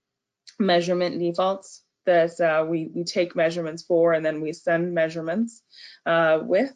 [0.60, 5.62] measurement defaults that uh, we, we take measurements for and then we send measurements
[6.06, 6.70] uh, with.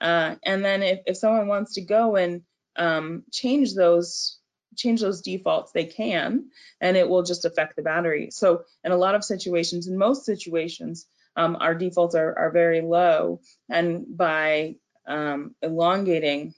[0.00, 2.42] Uh, and then if, if someone wants to go and
[2.78, 4.38] um, change those
[4.76, 6.50] change those defaults, they can,
[6.80, 8.30] and it will just affect the battery.
[8.30, 11.06] So in a lot of situations, in most situations,
[11.36, 13.40] um, our defaults are, are very low.
[13.68, 14.76] And by
[15.06, 16.54] um, elongating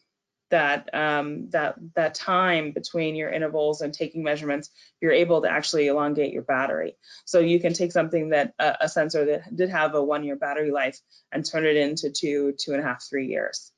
[0.50, 5.86] that um, that that time between your intervals and taking measurements, you're able to actually
[5.86, 6.96] elongate your battery.
[7.24, 10.98] So you can take something that a sensor that did have a one-year battery life
[11.30, 13.72] and turn it into two, two and a half, three years.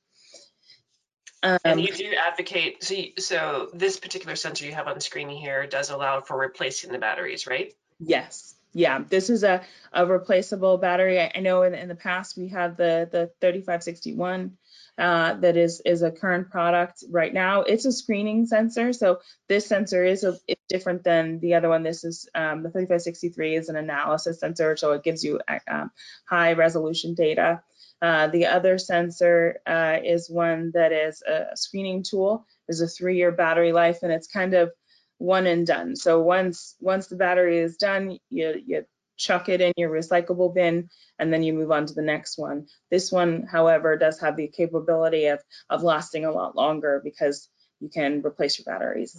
[1.43, 2.85] Um, and you do advocate.
[2.85, 6.93] So, you, so this particular sensor you have on screen here does allow for replacing
[6.93, 7.75] the batteries, right?
[7.99, 8.55] Yes.
[8.75, 9.63] Yeah, this is a,
[9.93, 11.21] a replaceable battery.
[11.21, 14.57] I, I know in, in the past we had the the 3561
[14.97, 17.63] uh, that is is a current product right now.
[17.63, 20.39] It's a screening sensor, so this sensor is a,
[20.69, 21.83] different than the other one.
[21.83, 25.91] This is um, the 3563 is an analysis sensor, so it gives you uh, um,
[26.25, 27.63] high resolution data.
[28.03, 32.45] Uh, the other sensor uh, is one that is a screening tool.
[32.67, 34.73] There's a three-year battery life, and it's kind of
[35.19, 35.95] one and done.
[35.95, 38.85] So once once the battery is done, you you
[39.17, 40.89] chuck it in your recyclable bin,
[41.19, 42.67] and then you move on to the next one.
[42.91, 45.41] This one, however, does have the capability of,
[45.71, 47.49] of lasting a lot longer because
[47.79, 49.17] you can replace your batteries.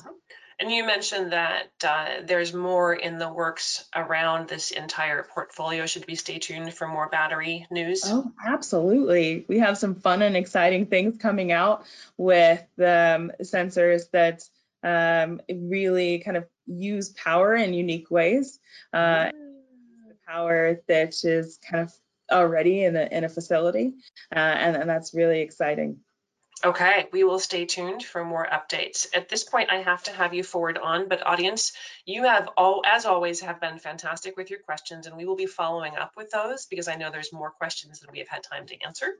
[0.59, 5.85] And you mentioned that uh, there's more in the works around this entire portfolio.
[5.85, 8.03] Should we stay tuned for more battery news?
[8.05, 9.45] Oh, absolutely.
[9.47, 11.85] We have some fun and exciting things coming out
[12.17, 14.43] with um, sensors that
[14.83, 18.59] um, really kind of use power in unique ways.
[18.93, 19.31] Uh, mm
[20.27, 21.93] power that is kind of
[22.31, 23.93] already in a, in a facility,
[24.35, 25.99] uh, and, and that's really exciting.
[26.65, 29.07] Okay, we will stay tuned for more updates.
[29.13, 31.73] At this point, I have to have you forward on, but audience,
[32.05, 35.45] you have all, as always, have been fantastic with your questions, and we will be
[35.45, 38.65] following up with those because I know there's more questions than we have had time
[38.67, 39.17] to answer.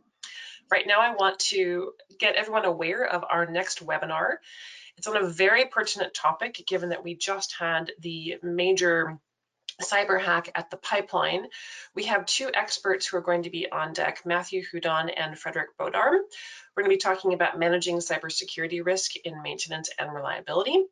[0.71, 4.35] Right now, I want to get everyone aware of our next webinar.
[4.97, 9.19] It's on a very pertinent topic, given that we just had the major
[9.83, 11.47] cyber hack at the pipeline.
[11.95, 15.77] We have two experts who are going to be on deck, Matthew Houdon and Frederick
[15.77, 16.19] Bodarm.
[16.75, 20.85] We're going to be talking about managing cybersecurity risk in maintenance and reliability.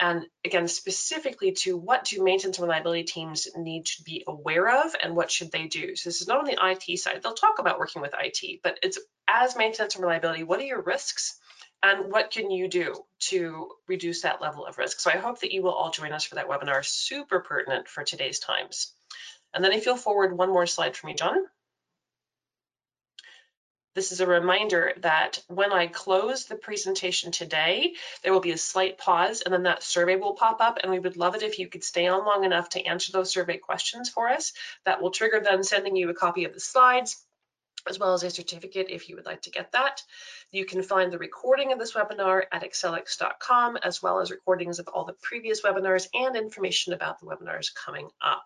[0.00, 4.96] And again, specifically to what do maintenance and reliability teams need to be aware of
[5.00, 5.94] and what should they do?
[5.94, 7.20] So this is not on the IT side.
[7.22, 10.82] They'll talk about working with IT, but it's as maintenance and reliability, what are your
[10.82, 11.38] risks?
[11.82, 12.94] And what can you do
[13.30, 15.00] to reduce that level of risk?
[15.00, 18.04] So I hope that you will all join us for that webinar, super pertinent for
[18.04, 18.92] today's times.
[19.52, 21.44] And then if you'll forward one more slide for me, John.
[23.94, 28.58] This is a reminder that when I close the presentation today, there will be a
[28.58, 31.58] slight pause and then that survey will pop up and we would love it if
[31.58, 34.54] you could stay on long enough to answer those survey questions for us.
[34.86, 37.22] That will trigger then sending you a copy of the slides
[37.88, 40.02] as well as a certificate if you would like to get that.
[40.50, 44.88] You can find the recording of this webinar at accelix.com as well as recordings of
[44.88, 48.44] all the previous webinars and information about the webinars coming up.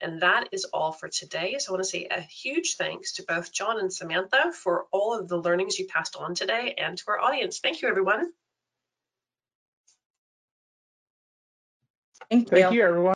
[0.00, 1.56] And that is all for today.
[1.58, 5.16] So I want to say a huge thanks to both John and Samantha for all
[5.16, 7.60] of the learnings you passed on today and to our audience.
[7.60, 8.32] Thank you, everyone.
[12.30, 13.14] Thank you, Thank you, everyone.